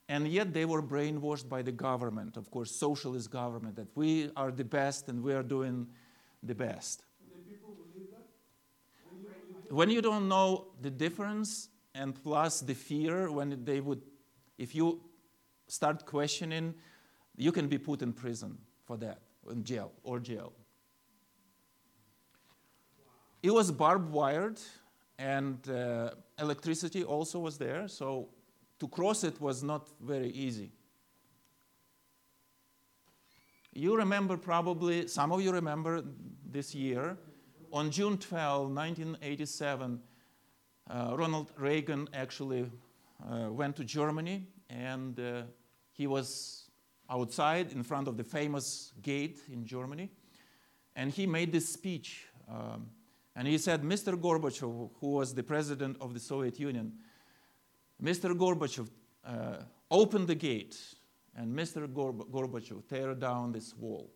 And 0.10 0.28
yet 0.28 0.54
they 0.54 0.66
were 0.66 0.82
brainwashed 0.82 1.48
by 1.48 1.62
the 1.62 1.72
government, 1.72 2.38
of 2.38 2.52
course, 2.52 2.72
socialist 2.72 3.32
government, 3.32 3.76
that 3.78 3.88
we 3.96 4.30
are 4.36 4.52
the 4.52 4.66
best 4.66 5.08
and 5.08 5.24
we 5.24 5.34
are 5.34 5.44
doing 5.44 5.88
the 6.44 6.54
best. 6.54 7.04
When 9.70 9.90
you 9.90 10.02
don't 10.02 10.28
know 10.28 10.68
the 10.82 10.90
difference 10.90 11.70
and 11.96 12.22
plus 12.24 12.62
the 12.62 12.74
fear 12.74 13.32
when 13.32 13.64
they 13.64 13.80
would 13.80 14.02
if 14.58 14.76
you 14.76 15.02
start 15.68 16.06
questioning 16.06 16.74
you 17.36 17.52
can 17.52 17.68
be 17.68 17.78
put 17.78 18.02
in 18.02 18.14
prison 18.14 18.58
for 18.86 18.98
that 18.98 19.20
in 19.52 19.64
jail 19.64 19.92
or 20.04 20.20
jail 20.20 20.54
it 23.42 23.52
was 23.54 23.72
barbed 23.72 24.12
wired 24.12 24.60
and 25.20 25.70
uh, 25.70 26.12
electricity 26.40 27.04
also 27.04 27.40
was 27.40 27.58
there 27.58 27.88
so 27.88 28.30
to 28.84 28.88
cross 28.90 29.24
it 29.24 29.40
was 29.40 29.64
not 29.64 29.88
very 30.02 30.32
easy 30.46 30.70
you 33.72 33.96
remember 33.96 34.36
probably 34.38 35.08
some 35.08 35.32
of 35.32 35.42
you 35.42 35.52
remember 35.52 36.04
this 36.46 36.76
year 36.76 37.18
on 37.72 37.90
June 37.90 38.20
12, 38.20 38.70
1987, 38.70 40.00
uh, 40.92 41.16
Ronald 41.18 41.52
Reagan 41.58 42.08
actually 42.14 42.70
uh, 43.28 43.48
went 43.50 43.76
to 43.78 43.84
Germany 43.84 44.46
and 44.70 45.20
uh, 45.20 45.42
he 45.92 46.06
was 46.06 46.70
outside 47.10 47.72
in 47.72 47.82
front 47.82 48.08
of 48.08 48.16
the 48.16 48.24
famous 48.24 48.94
gate 49.02 49.40
in 49.52 49.66
Germany 49.66 50.12
and 50.96 51.10
he 51.10 51.26
made 51.26 51.52
this 51.52 51.68
speech. 51.68 52.28
Um, 52.48 52.92
and 53.36 53.48
he 53.48 53.58
said, 53.58 53.82
Mr. 53.82 54.16
Gorbachev, 54.16 54.92
who 55.00 55.08
was 55.08 55.34
the 55.34 55.42
president 55.42 55.98
of 56.00 56.14
the 56.14 56.20
Soviet 56.20 56.60
Union, 56.60 56.94
Mr. 58.04 58.36
Gorbachev, 58.36 58.90
uh, 59.26 59.64
the 60.26 60.36
gate 60.36 60.78
and 61.36 61.58
Mr. 61.58 61.88
Gorb- 61.88 62.30
Gorbachev, 62.30 62.86
tear 62.88 63.16
down 63.16 63.54
this 63.54 63.74
wall. 63.78 64.12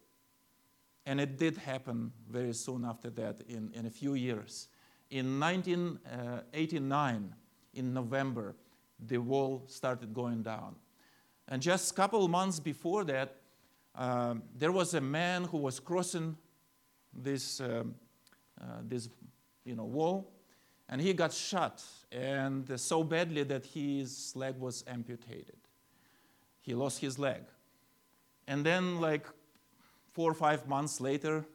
And 1.05 1.21
it 1.21 1.37
did 1.37 1.55
happen 1.57 2.11
very 2.29 2.53
soon 2.53 2.83
after 2.83 3.09
that, 3.11 3.39
in, 3.47 3.71
in 3.73 3.85
a 3.85 3.89
few 3.89 4.15
years. 4.15 4.67
In 5.09 5.39
1989, 5.39 7.33
in 7.75 7.93
November, 7.93 8.57
the 8.99 9.19
wall 9.19 9.63
started 9.67 10.13
going 10.13 10.43
down. 10.43 10.75
And 11.47 11.61
just 11.61 11.91
a 11.91 11.93
couple 11.95 12.27
months 12.27 12.59
before 12.59 13.05
that, 13.05 13.37
um, 13.95 14.43
there 14.53 14.73
was 14.73 14.95
a 14.95 15.01
man 15.01 15.45
who 15.45 15.59
was 15.59 15.79
crossing 15.79 16.35
this, 17.13 17.61
um, 17.61 17.95
uh, 18.59 18.81
this 18.83 19.07
you 19.63 19.75
know, 19.75 19.85
wall, 19.85 20.29
and 20.89 21.01
he 21.01 21.13
got 21.13 21.33
shot, 21.33 21.83
and 22.11 22.79
so 22.79 23.03
badly 23.03 23.43
that 23.43 23.65
his 23.65 24.33
leg 24.35 24.57
was 24.57 24.83
amputated. 24.87 25.57
He 26.61 26.73
lost 26.73 26.99
his 26.99 27.19
leg. 27.19 27.43
And 28.47 28.65
then, 28.65 29.01
like 29.01 29.27
four 30.13 30.31
or 30.31 30.33
five 30.33 30.67
months 30.67 31.01
later, 31.01 31.45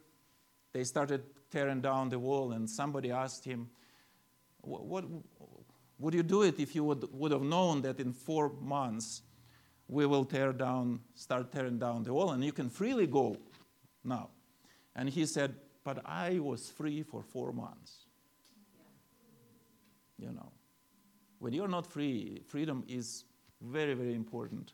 they 0.71 0.83
started 0.83 1.23
tearing 1.49 1.81
down 1.81 2.09
the 2.09 2.19
wall, 2.19 2.51
and 2.51 2.69
somebody 2.69 3.11
asked 3.11 3.43
him, 3.45 3.69
"What, 4.61 4.85
what 4.85 5.05
would 5.99 6.13
you 6.13 6.23
do 6.23 6.43
it 6.43 6.59
if 6.59 6.75
you 6.75 6.83
would, 6.83 7.11
would 7.13 7.31
have 7.31 7.41
known 7.43 7.81
that 7.81 7.99
in 7.99 8.13
four 8.13 8.49
months 8.61 9.23
we 9.87 10.05
will 10.05 10.25
tear 10.25 10.53
down, 10.53 11.01
start 11.15 11.51
tearing 11.51 11.79
down 11.79 12.03
the 12.03 12.13
wall, 12.13 12.31
and 12.31 12.43
you 12.43 12.51
can 12.51 12.69
freely 12.69 13.07
go 13.07 13.37
now?" 14.03 14.29
And 14.95 15.09
he 15.09 15.25
said, 15.25 15.55
"But 15.83 16.05
I 16.05 16.39
was 16.39 16.69
free 16.69 17.01
for 17.01 17.23
four 17.23 17.51
months." 17.51 18.02
You 20.17 20.31
know, 20.31 20.51
when 21.39 21.53
you're 21.53 21.67
not 21.67 21.85
free, 21.85 22.41
freedom 22.47 22.83
is 22.87 23.25
very, 23.61 23.93
very 23.93 24.13
important. 24.13 24.73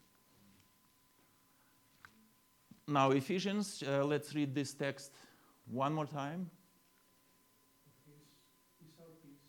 Now, 2.88 3.12
Ephesians, 3.12 3.84
uh, 3.88 4.04
let's 4.04 4.34
read 4.34 4.56
this 4.56 4.74
text 4.74 5.12
one 5.68 5.94
more 5.94 6.08
time. 6.08 6.50
His, 8.08 8.18
his 8.82 8.94
our 9.00 9.14
peace, 9.22 9.46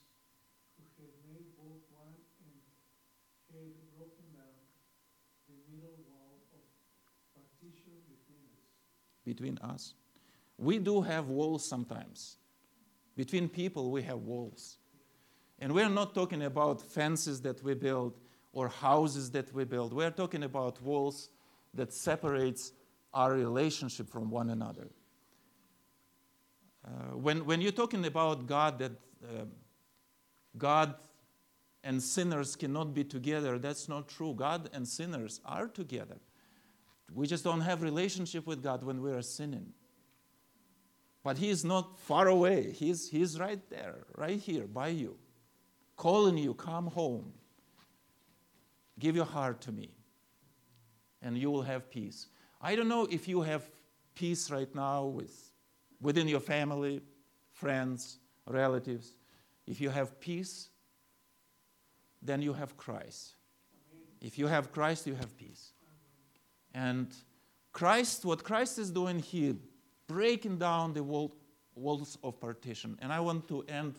who 0.76 1.05
had 1.05 1.16
made 1.26 1.48
both 1.57 1.81
one 1.96 2.12
and 2.44 3.64
had 3.64 3.96
broken 3.96 4.29
down 4.37 4.61
the 5.48 5.57
middle 5.74 5.96
wall 6.09 6.37
of 6.53 6.61
partition 7.35 7.96
between 8.09 8.44
us. 8.53 8.68
between 9.24 9.59
us. 9.59 9.94
We 10.59 10.79
do 10.79 11.00
have 11.00 11.29
walls 11.29 11.66
sometimes. 11.66 12.37
Between 13.16 13.48
people, 13.48 13.90
we 13.90 14.03
have 14.03 14.18
walls. 14.18 14.79
And 15.61 15.73
we're 15.73 15.88
not 15.88 16.14
talking 16.14 16.42
about 16.42 16.81
fences 16.81 17.42
that 17.42 17.62
we 17.62 17.75
build 17.75 18.18
or 18.53 18.68
houses 18.68 19.31
that 19.33 19.53
we 19.53 19.64
build. 19.64 19.92
We're 19.92 20.11
talking 20.11 20.42
about 20.42 20.81
walls 20.83 21.29
that 21.75 21.92
separates 21.92 22.73
our 23.12 23.33
relationship 23.33 24.09
from 24.09 24.31
one 24.31 24.51
another. 24.51 24.88
Uh, 26.85 27.16
when, 27.16 27.44
when 27.44 27.61
you're 27.61 27.73
talking 27.73 28.07
about 28.07 28.46
God, 28.46 28.79
that 28.79 28.92
uh, 29.23 29.44
God 30.57 30.94
and 31.85 32.03
sinners 32.03 32.57
cannot 32.57 32.94
be 32.94 33.05
together. 33.05 33.59
That's 33.59 33.88
not 33.88 34.09
true. 34.09 34.35
God 34.35 34.70
and 34.73 34.87
sinners 34.87 35.40
are 35.44 35.66
together. 35.66 36.16
We 37.12 37.27
just 37.27 37.44
don't 37.44 37.61
have 37.61 37.83
relationship 37.83 38.46
with 38.46 38.62
God 38.62 38.83
when 38.83 39.03
we 39.03 39.12
are 39.12 39.23
sinning. 39.23 39.73
But 41.23 41.38
He 41.38 41.51
is 41.51 41.64
not 41.64 41.99
far 41.99 42.29
away. 42.29 42.73
He's, 42.73 43.11
he's 43.11 43.38
right 43.38 43.61
there, 43.68 44.07
right 44.16 44.38
here 44.38 44.66
by 44.66 44.88
you, 44.88 45.16
calling 46.00 46.38
you, 46.38 46.54
come 46.54 46.86
home. 46.86 47.30
Give 48.98 49.14
your 49.14 49.26
heart 49.26 49.60
to 49.62 49.70
me, 49.70 49.90
and 51.20 51.36
you 51.36 51.50
will 51.50 51.60
have 51.60 51.90
peace. 51.90 52.28
I 52.58 52.74
don't 52.74 52.88
know 52.88 53.06
if 53.10 53.28
you 53.28 53.42
have 53.42 53.70
peace 54.14 54.50
right 54.50 54.74
now 54.74 55.04
with, 55.04 55.52
within 56.00 56.26
your 56.26 56.40
family, 56.40 57.02
friends, 57.52 58.18
relatives. 58.46 59.14
If 59.66 59.78
you 59.78 59.90
have 59.90 60.18
peace, 60.20 60.70
then 62.22 62.40
you 62.40 62.54
have 62.54 62.78
Christ. 62.78 63.34
If 64.22 64.38
you 64.38 64.46
have 64.46 64.72
Christ, 64.72 65.06
you 65.06 65.14
have 65.16 65.36
peace. 65.36 65.72
And 66.72 67.08
Christ, 67.72 68.24
what 68.24 68.42
Christ 68.42 68.78
is 68.78 68.90
doing 68.90 69.18
here, 69.18 69.54
breaking 70.06 70.56
down 70.56 70.94
the 70.94 71.02
wall, 71.02 71.36
walls 71.74 72.16
of 72.24 72.40
partition. 72.40 72.98
And 73.02 73.12
I 73.12 73.20
want 73.20 73.48
to 73.48 73.64
end 73.68 73.96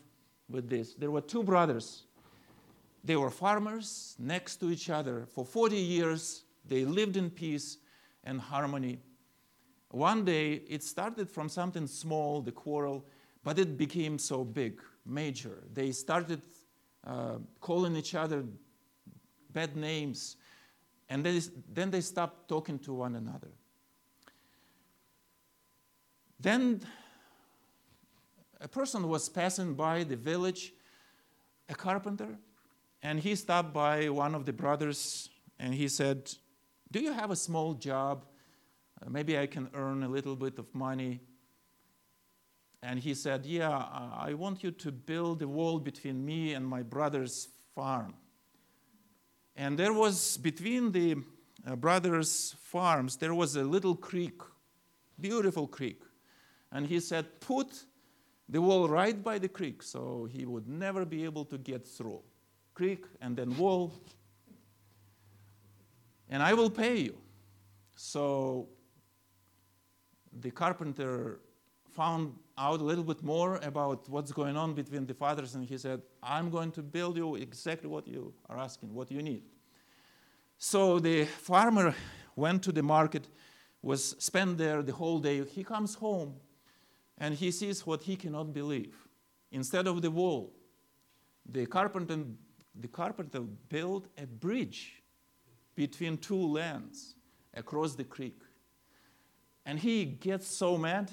with 0.52 0.70
this. 0.70 0.94
There 0.94 1.12
were 1.12 1.22
two 1.22 1.44
brothers. 1.44 2.04
They 3.04 3.16
were 3.16 3.30
farmers 3.30 4.16
next 4.20 4.58
to 4.58 4.70
each 4.70 4.90
other. 4.90 5.26
For 5.26 5.44
40 5.44 5.76
years, 5.76 6.44
they 6.68 6.86
lived 6.86 7.18
in 7.18 7.30
peace 7.30 7.78
and 8.24 8.40
harmony. 8.40 9.00
One 9.90 10.24
day, 10.24 10.62
it 10.68 10.84
started 10.84 11.30
from 11.30 11.50
something 11.50 11.88
small, 11.88 12.42
the 12.42 12.52
quarrel, 12.52 13.06
but 13.44 13.58
it 13.58 13.78
became 13.78 14.20
so 14.20 14.44
big, 14.44 14.80
major. 15.06 15.64
They 15.74 15.92
started 15.92 16.42
uh, 17.06 17.38
calling 17.60 17.96
each 17.96 18.14
other 18.14 18.46
bad 19.52 19.76
names, 19.76 20.38
and 21.10 21.26
they, 21.26 21.42
then 21.74 21.90
they 21.92 22.02
stopped 22.02 22.48
talking 22.48 22.80
to 22.80 22.94
one 22.94 23.16
another. 23.16 23.50
Then 26.40 26.82
a 28.62 28.68
person 28.68 29.10
was 29.10 29.28
passing 29.28 29.74
by 29.74 30.04
the 30.04 30.16
village, 30.16 30.74
a 31.68 31.74
carpenter, 31.74 32.38
and 33.02 33.20
he 33.20 33.36
stopped 33.36 33.74
by 33.74 34.08
one 34.10 34.36
of 34.36 34.46
the 34.46 34.54
brothers 34.54 35.30
and 35.60 35.74
he 35.74 35.88
said, 35.88 36.32
Do 36.92 37.00
you 37.00 37.12
have 37.12 37.32
a 37.32 37.36
small 37.36 37.74
job? 37.74 38.26
Uh, 39.02 39.10
maybe 39.10 39.38
I 39.38 39.48
can 39.48 39.70
earn 39.74 40.04
a 40.04 40.08
little 40.08 40.36
bit 40.36 40.60
of 40.60 40.74
money. 40.76 41.22
And 42.84 43.00
he 43.00 43.16
said, 43.16 43.46
Yeah, 43.46 43.72
I 43.72 44.36
want 44.36 44.64
you 44.64 44.72
to 44.72 44.92
build 44.92 45.42
a 45.42 45.48
wall 45.48 45.80
between 45.80 46.24
me 46.24 46.54
and 46.54 46.66
my 46.66 46.84
brother's 46.84 47.50
farm. 47.74 48.14
And 49.56 49.78
there 49.78 49.94
was, 49.94 50.38
between 50.38 50.92
the 50.92 51.18
uh, 51.66 51.76
brothers' 51.76 52.56
farms, 52.62 53.18
there 53.18 53.34
was 53.34 53.56
a 53.56 53.64
little 53.64 53.96
creek, 53.96 54.40
beautiful 55.20 55.68
creek. 55.68 56.02
And 56.72 56.88
he 56.88 57.00
said, 57.00 57.42
Put 57.42 57.86
the 58.52 58.62
wall 58.62 58.88
right 58.90 59.24
by 59.24 59.40
the 59.40 59.48
creek 59.48 59.82
so 59.82 60.28
he 60.30 60.46
would 60.46 60.68
never 60.68 61.06
be 61.06 61.24
able 61.24 61.46
to 61.46 61.58
get 61.58 61.88
through. 61.88 62.22
Creek 62.74 63.06
and 63.22 63.36
then 63.36 63.58
wall. 63.58 63.94
And 66.30 66.44
I 66.44 66.54
will 66.54 66.70
pay 66.70 66.98
you. 66.98 67.18
So 67.96 68.68
the 70.42 70.52
carpenter 70.52 71.40
found 71.90 72.34
out 72.58 72.80
a 72.82 72.84
little 72.84 73.04
bit 73.04 73.24
more 73.24 73.58
about 73.64 74.08
what's 74.10 74.32
going 74.32 74.56
on 74.56 74.74
between 74.74 75.06
the 75.06 75.14
fathers, 75.14 75.56
and 75.56 75.66
he 75.66 75.78
said, 75.78 76.02
I'm 76.24 76.50
going 76.50 76.72
to 76.74 76.82
build 76.82 77.18
you 77.18 77.36
exactly 77.36 77.90
what 77.90 78.08
you 78.08 78.34
are 78.50 78.58
asking, 78.58 78.94
what 78.94 79.12
you 79.12 79.22
need. 79.22 79.44
So 80.58 81.00
the 81.00 81.26
farmer 81.26 81.94
went 82.36 82.64
to 82.64 82.72
the 82.72 82.84
market, 82.84 83.28
was 83.82 84.16
spent 84.20 84.58
there 84.58 84.82
the 84.84 84.94
whole 84.94 85.20
day. 85.20 85.44
He 85.44 85.64
comes 85.64 85.96
home 85.96 86.36
and 87.22 87.36
he 87.36 87.52
sees 87.52 87.86
what 87.88 88.02
he 88.02 88.18
cannot 88.18 88.52
believe. 88.52 88.96
Instead 89.52 89.88
of 89.88 90.02
the 90.02 90.12
wall, 90.12 90.52
the 91.46 91.66
carpenter, 91.66 92.26
the 92.76 92.88
carpenter 92.88 93.42
built 93.70 94.08
a 94.18 94.26
bridge 94.26 95.02
between 95.76 96.18
two 96.18 96.48
lands 96.48 97.16
across 97.54 97.96
the 97.96 98.04
creek. 98.04 98.40
And 99.66 99.80
he 99.80 100.04
gets 100.06 100.48
so 100.48 100.78
mad 100.78 101.12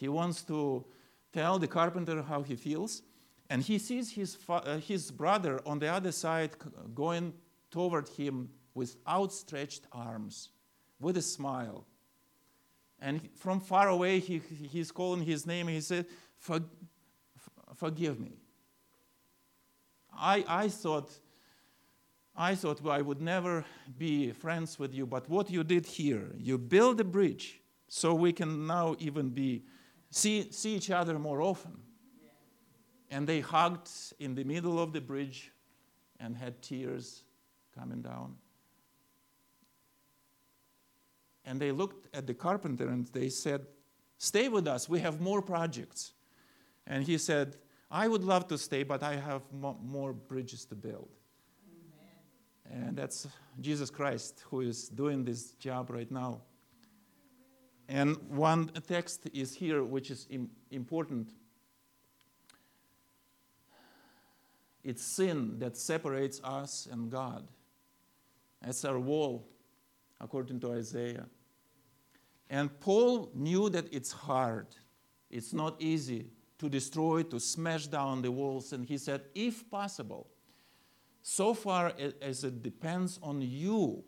he 0.00 0.08
wants 0.08 0.42
to 0.44 0.86
tell 1.30 1.58
the 1.58 1.68
carpenter 1.68 2.22
how 2.22 2.42
he 2.42 2.56
feels. 2.56 3.02
And 3.50 3.62
he 3.62 3.78
sees 3.78 4.10
his, 4.10 4.38
uh, 4.48 4.78
his 4.78 5.10
brother 5.10 5.60
on 5.66 5.78
the 5.78 5.88
other 5.88 6.10
side 6.10 6.52
going 6.94 7.34
toward 7.70 8.08
him 8.08 8.48
with 8.72 8.96
outstretched 9.06 9.86
arms, 9.92 10.50
with 10.98 11.18
a 11.18 11.22
smile. 11.22 11.84
And 13.00 13.28
from 13.34 13.60
far 13.60 13.88
away, 13.88 14.20
he, 14.20 14.42
he's 14.70 14.92
calling 14.92 15.22
his 15.22 15.46
name 15.46 15.68
he 15.68 15.80
said, 15.80 16.06
For, 16.38 16.60
Forgive 17.74 18.20
me. 18.20 18.32
I, 20.14 20.44
I 20.46 20.68
thought. 20.68 21.10
I 22.36 22.54
thought 22.54 22.86
I 22.86 23.02
would 23.02 23.20
never 23.20 23.64
be 23.98 24.32
friends 24.32 24.78
with 24.78 24.94
you, 24.94 25.04
but 25.04 25.28
what 25.28 25.50
you 25.50 25.64
did 25.64 25.84
here, 25.84 26.30
you 26.38 26.56
built 26.56 27.00
a 27.00 27.04
bridge 27.04 27.60
so 27.88 28.14
we 28.14 28.32
can 28.32 28.66
now 28.66 28.94
even 28.98 29.30
be 29.30 29.64
see, 30.10 30.50
see 30.50 30.76
each 30.76 30.90
other 30.90 31.18
more 31.18 31.42
often. 31.42 31.76
And 33.10 33.26
they 33.26 33.40
hugged 33.40 33.90
in 34.20 34.34
the 34.34 34.44
middle 34.44 34.78
of 34.80 34.92
the 34.92 35.00
bridge 35.00 35.52
and 36.20 36.36
had 36.36 36.62
tears 36.62 37.24
coming 37.76 38.00
down. 38.00 38.36
And 41.50 41.58
they 41.58 41.72
looked 41.72 42.14
at 42.14 42.28
the 42.28 42.34
carpenter 42.34 42.86
and 42.86 43.08
they 43.08 43.28
said, 43.28 43.66
Stay 44.18 44.48
with 44.48 44.68
us, 44.68 44.88
we 44.88 45.00
have 45.00 45.20
more 45.20 45.42
projects. 45.42 46.12
And 46.86 47.02
he 47.02 47.18
said, 47.18 47.56
I 47.90 48.06
would 48.06 48.22
love 48.22 48.46
to 48.48 48.56
stay, 48.56 48.84
but 48.84 49.02
I 49.02 49.16
have 49.16 49.42
mo- 49.52 49.76
more 49.82 50.12
bridges 50.12 50.64
to 50.66 50.76
build. 50.76 51.08
Amen. 52.70 52.86
And 52.86 52.96
that's 52.96 53.26
Jesus 53.60 53.90
Christ 53.90 54.44
who 54.48 54.60
is 54.60 54.88
doing 54.90 55.24
this 55.24 55.54
job 55.54 55.90
right 55.90 56.08
now. 56.08 56.42
And 57.88 58.16
one 58.28 58.68
text 58.86 59.28
is 59.34 59.52
here 59.52 59.82
which 59.82 60.12
is 60.12 60.28
Im- 60.30 60.50
important. 60.70 61.32
It's 64.84 65.02
sin 65.02 65.58
that 65.58 65.76
separates 65.76 66.40
us 66.44 66.86
and 66.88 67.10
God. 67.10 67.48
That's 68.62 68.84
our 68.84 69.00
wall, 69.00 69.48
according 70.20 70.60
to 70.60 70.74
Isaiah. 70.74 71.26
And 72.50 72.80
Paul 72.80 73.30
knew 73.32 73.70
that 73.70 73.86
it's 73.92 74.12
hard, 74.12 74.66
it's 75.30 75.52
not 75.52 75.80
easy 75.80 76.26
to 76.58 76.68
destroy, 76.68 77.22
to 77.22 77.38
smash 77.40 77.86
down 77.86 78.20
the 78.20 78.30
walls. 78.30 78.72
And 78.72 78.84
he 78.84 78.98
said, 78.98 79.22
if 79.34 79.70
possible, 79.70 80.26
so 81.22 81.54
far 81.54 81.92
as 82.20 82.44
it 82.44 82.62
depends 82.62 83.18
on 83.22 83.40
you, 83.40 84.04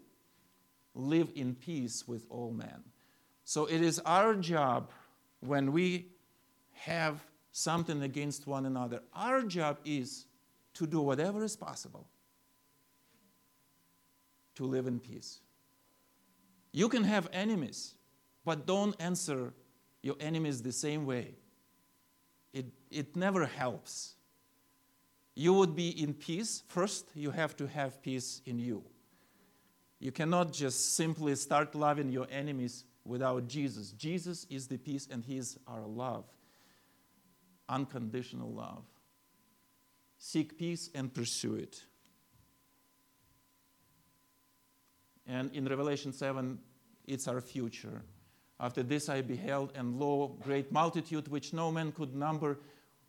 live 0.95 1.31
in 1.35 1.55
peace 1.55 2.07
with 2.07 2.27
all 2.29 2.51
men. 2.51 2.83
So 3.45 3.67
it 3.67 3.81
is 3.81 4.01
our 4.01 4.35
job 4.35 4.91
when 5.41 5.73
we 5.73 6.09
have 6.73 7.25
something 7.53 8.03
against 8.03 8.47
one 8.47 8.67
another, 8.67 9.01
our 9.15 9.43
job 9.43 9.79
is 9.85 10.27
to 10.75 10.87
do 10.87 11.01
whatever 11.01 11.45
is 11.45 11.57
possible 11.57 12.07
to 14.55 14.65
live 14.65 14.87
in 14.87 14.99
peace. 14.99 15.41
You 16.73 16.89
can 16.89 17.05
have 17.05 17.29
enemies, 17.33 17.95
but 18.45 18.67
don't 18.67 18.95
answer 19.01 19.53
your 20.03 20.17
enemies 20.21 20.63
the 20.63 20.73
same 20.73 21.07
way. 21.07 21.35
It, 22.53 22.67
it 22.91 23.17
never 23.17 23.47
helps. 23.47 24.15
You 25.35 25.55
would 25.55 25.75
be 25.75 25.91
in 26.03 26.13
peace. 26.13 26.63
First, 26.69 27.11
you 27.15 27.31
have 27.31 27.57
to 27.57 27.67
have 27.67 28.03
peace 28.03 28.43
in 28.45 28.59
you. 28.59 28.85
You 29.99 30.13
cannot 30.13 30.53
just 30.53 30.97
simply 30.97 31.35
start 31.37 31.75
loving 31.75 32.11
your 32.11 32.27
enemies 32.31 32.85
without 33.05 33.47
Jesus. 33.47 33.93
Jesus 33.93 34.47
is 34.51 34.67
the 34.67 34.77
peace 34.77 35.09
and 35.11 35.25
He 35.25 35.39
is 35.39 35.59
our 35.67 35.87
love, 35.87 36.25
unconditional 37.69 38.53
love. 38.53 38.85
Seek 40.19 40.59
peace 40.59 40.91
and 40.95 41.13
pursue 41.13 41.55
it. 41.55 41.83
And 45.27 45.53
in 45.55 45.67
Revelation 45.67 46.13
7, 46.13 46.59
it's 47.07 47.29
our 47.29 47.41
future. 47.41 48.03
After 48.63 48.83
this 48.83 49.11
I 49.11 49.21
beheld, 49.21 49.73
and 49.75 49.99
lo, 49.99 50.39
great 50.41 50.73
multitude 50.73 51.29
which 51.29 51.53
no 51.53 51.71
man 51.71 51.93
could 51.93 52.15
number, 52.15 52.59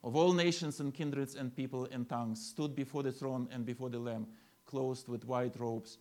of 0.03 0.17
all 0.17 0.33
nations 0.33 0.81
and 0.81 0.93
kindreds 0.93 1.35
and 1.35 1.55
people 1.55 1.87
and 1.89 2.09
tongues, 2.09 2.45
stood 2.45 2.75
before 2.75 3.03
the 3.03 3.11
throne 3.13 3.47
and 3.53 3.65
before 3.65 3.89
the 3.89 3.99
Lamb, 3.99 4.27
clothed 4.65 5.07
with 5.07 5.23
white 5.25 5.57
robes 5.57 5.99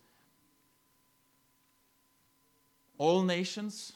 all 2.97 3.21
nations, 3.23 3.93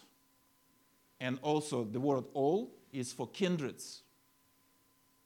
and 1.20 1.40
also 1.42 1.84
the 1.84 2.00
word 2.00 2.26
all 2.34 2.72
is 2.92 3.14
for 3.14 3.28
kindreds. 3.28 4.02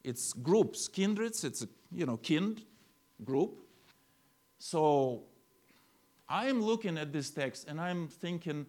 It's 0.04 0.34
groups, 0.34 0.88
kindreds, 0.88 1.44
it's, 1.44 1.64
a, 1.64 1.68
you 1.92 2.06
know, 2.06 2.18
kind, 2.18 2.62
group. 3.24 3.58
So 4.60 5.24
I'm 6.28 6.62
looking 6.62 6.98
at 6.98 7.12
this 7.12 7.30
text 7.30 7.68
and 7.68 7.80
I'm 7.80 8.08
thinking, 8.08 8.66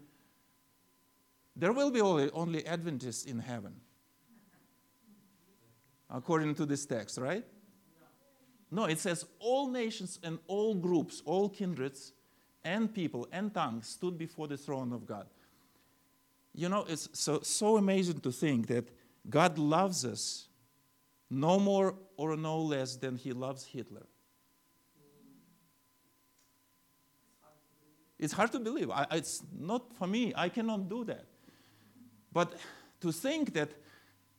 there 1.54 1.72
will 1.72 1.90
be 1.90 2.00
only, 2.00 2.30
only 2.30 2.66
Adventists 2.66 3.24
in 3.24 3.38
heaven, 3.38 3.74
according 6.08 6.54
to 6.56 6.66
this 6.66 6.86
text, 6.86 7.18
right? 7.18 7.44
No, 8.70 8.84
it 8.84 8.98
says 8.98 9.26
all 9.38 9.68
nations 9.68 10.18
and 10.22 10.38
all 10.46 10.74
groups, 10.74 11.22
all 11.26 11.48
kindreds 11.48 12.12
and 12.64 12.92
people 12.92 13.28
and 13.32 13.52
tongues 13.52 13.88
stood 13.88 14.16
before 14.16 14.48
the 14.48 14.56
throne 14.56 14.92
of 14.92 15.06
God. 15.06 15.26
You 16.54 16.68
know, 16.68 16.84
it's 16.88 17.08
so, 17.12 17.40
so 17.40 17.76
amazing 17.76 18.20
to 18.20 18.32
think 18.32 18.68
that 18.68 18.88
God 19.28 19.58
loves 19.58 20.04
us 20.04 20.48
no 21.28 21.58
more 21.58 21.94
or 22.16 22.36
no 22.36 22.60
less 22.60 22.96
than 22.96 23.16
he 23.16 23.32
loves 23.32 23.64
Hitler. 23.64 24.06
It's 28.18 28.32
hard 28.32 28.52
to 28.52 28.60
believe. 28.60 28.90
I, 28.90 29.06
it's 29.12 29.42
not 29.58 29.96
for 29.96 30.06
me. 30.06 30.32
I 30.36 30.48
cannot 30.48 30.88
do 30.88 31.04
that. 31.04 31.26
But 32.32 32.54
to 33.00 33.12
think 33.12 33.52
that 33.54 33.70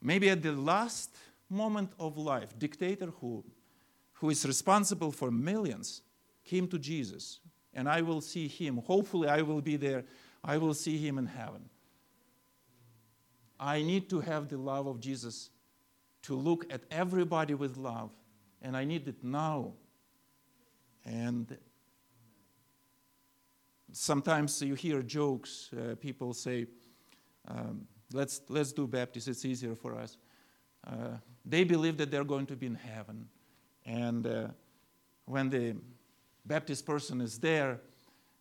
maybe 0.01 0.29
at 0.29 0.41
the 0.41 0.51
last 0.51 1.15
moment 1.49 1.91
of 1.99 2.17
life, 2.17 2.57
dictator 2.57 3.11
who, 3.21 3.43
who 4.13 4.29
is 4.29 4.45
responsible 4.45 5.11
for 5.11 5.31
millions 5.31 6.01
came 6.43 6.67
to 6.67 6.79
Jesus, 6.79 7.39
and 7.73 7.87
I 7.87 8.01
will 8.01 8.21
see 8.21 8.47
him. 8.47 8.77
Hopefully, 8.77 9.27
I 9.27 9.41
will 9.41 9.61
be 9.61 9.77
there. 9.77 10.03
I 10.43 10.57
will 10.57 10.73
see 10.73 10.97
him 10.97 11.17
in 11.17 11.27
heaven. 11.27 11.69
I 13.59 13.81
need 13.81 14.09
to 14.09 14.19
have 14.19 14.49
the 14.49 14.57
love 14.57 14.87
of 14.87 14.99
Jesus 14.99 15.49
to 16.23 16.35
look 16.35 16.65
at 16.71 16.81
everybody 16.91 17.53
with 17.53 17.77
love, 17.77 18.11
and 18.61 18.75
I 18.75 18.83
need 18.83 19.07
it 19.07 19.23
now. 19.23 19.73
And 21.05 21.57
sometimes 23.91 24.61
you 24.61 24.75
hear 24.75 25.01
jokes. 25.01 25.69
Uh, 25.73 25.95
people 25.95 26.33
say, 26.33 26.67
um, 27.47 27.87
let's, 28.11 28.41
let's 28.49 28.71
do 28.71 28.87
Baptist, 28.87 29.27
it's 29.27 29.45
easier 29.45 29.75
for 29.75 29.95
us. 29.95 30.17
Uh, 30.85 31.17
they 31.45 31.63
believe 31.63 31.97
that 31.97 32.11
they're 32.11 32.23
going 32.23 32.45
to 32.47 32.55
be 32.55 32.67
in 32.67 32.75
heaven. 32.75 33.27
And 33.85 34.25
uh, 34.25 34.47
when 35.25 35.49
the 35.49 35.75
Baptist 36.45 36.85
person 36.85 37.21
is 37.21 37.37
there, 37.39 37.79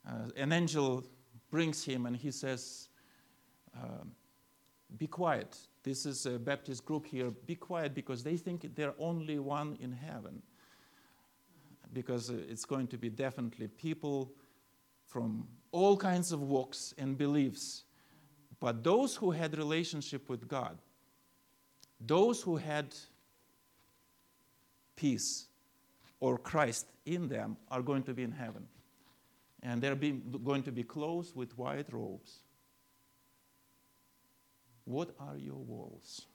uh, 0.06 0.28
an 0.36 0.52
angel 0.52 1.04
brings 1.50 1.84
him 1.84 2.06
and 2.06 2.16
he 2.16 2.30
says, 2.30 2.88
um, 3.80 4.12
Be 4.96 5.06
quiet. 5.06 5.56
This 5.82 6.06
is 6.06 6.26
a 6.26 6.38
Baptist 6.38 6.84
group 6.84 7.06
here. 7.06 7.30
Be 7.30 7.56
quiet 7.56 7.94
because 7.94 8.22
they 8.22 8.36
think 8.36 8.74
they're 8.74 8.94
only 8.98 9.38
one 9.38 9.76
in 9.80 9.92
heaven. 9.92 10.42
Because 11.92 12.30
it's 12.30 12.64
going 12.64 12.86
to 12.88 12.98
be 12.98 13.10
definitely 13.10 13.68
people 13.68 14.32
from 15.06 15.46
all 15.72 15.96
kinds 15.96 16.32
of 16.32 16.40
walks 16.40 16.94
and 16.98 17.18
beliefs. 17.18 17.84
But 18.62 18.84
those 18.84 19.16
who 19.16 19.32
had 19.32 19.58
relationship 19.58 20.28
with 20.28 20.46
God, 20.46 20.78
those 22.00 22.40
who 22.40 22.56
had 22.56 22.94
peace 24.94 25.46
or 26.20 26.38
Christ 26.38 26.86
in 27.04 27.26
them 27.26 27.56
are 27.72 27.82
going 27.82 28.04
to 28.04 28.14
be 28.14 28.22
in 28.22 28.30
heaven. 28.30 28.68
And 29.64 29.82
they're 29.82 29.96
being, 29.96 30.22
going 30.44 30.62
to 30.62 30.70
be 30.70 30.84
clothed 30.84 31.34
with 31.34 31.58
white 31.58 31.92
robes. 31.92 32.38
What 34.84 35.10
are 35.18 35.36
your 35.36 35.58
walls? 35.58 36.26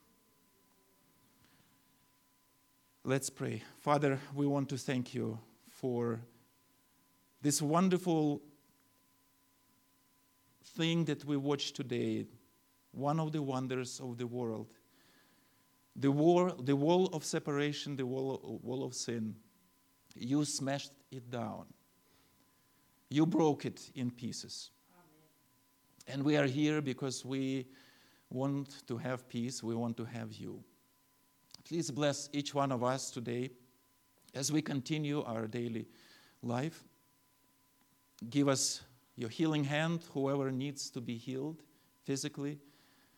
Let's 3.05 3.29
pray. 3.29 3.63
Father, 3.79 4.19
we 4.35 4.45
want 4.45 4.67
to 4.67 4.77
thank 4.77 5.13
you 5.13 5.39
for 5.69 6.19
this 7.41 7.61
wonderful 7.61 8.41
thing 10.77 11.05
that 11.05 11.25
we 11.25 11.35
watch 11.35 11.73
today, 11.73 12.25
one 12.91 13.19
of 13.19 13.31
the 13.31 13.41
wonders 13.41 13.99
of 13.99 14.17
the 14.17 14.27
world. 14.27 14.73
The, 15.95 16.11
war, 16.11 16.53
the 16.59 16.75
wall 16.75 17.07
of 17.07 17.23
separation, 17.25 17.95
the 17.95 18.05
wall, 18.05 18.59
wall 18.61 18.83
of 18.83 18.93
sin, 18.93 19.35
you 20.15 20.45
smashed 20.45 20.91
it 21.11 21.29
down. 21.29 21.65
You 23.09 23.25
broke 23.25 23.65
it 23.65 23.89
in 23.95 24.11
pieces. 24.11 24.69
Amen. 24.93 26.13
And 26.13 26.23
we 26.23 26.37
are 26.37 26.45
here 26.45 26.81
because 26.81 27.25
we 27.25 27.65
want 28.29 28.87
to 28.87 28.97
have 28.97 29.27
peace, 29.27 29.63
we 29.63 29.73
want 29.73 29.97
to 29.97 30.05
have 30.05 30.33
you. 30.33 30.63
Please 31.67 31.89
bless 31.89 32.29
each 32.31 32.53
one 32.53 32.71
of 32.71 32.83
us 32.83 33.09
today 33.09 33.49
as 34.35 34.51
we 34.51 34.61
continue 34.61 35.23
our 35.23 35.47
daily 35.47 35.87
life. 36.43 36.83
Give 38.29 38.47
us 38.47 38.81
your 39.17 39.29
healing 39.29 39.65
hand, 39.65 40.05
whoever 40.13 40.51
needs 40.51 40.89
to 40.91 41.01
be 41.01 41.17
healed 41.17 41.63
physically 42.05 42.59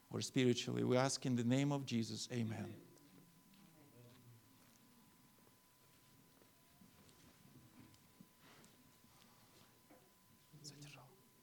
or 0.09 0.21
spiritually. 0.21 0.83
We 0.83 0.97
ask 0.97 1.25
in 1.25 1.35
the 1.35 1.43
name 1.43 1.71
of 1.71 1.85
Jesus, 1.85 2.27
amen. 2.31 2.47
amen. 2.57 2.88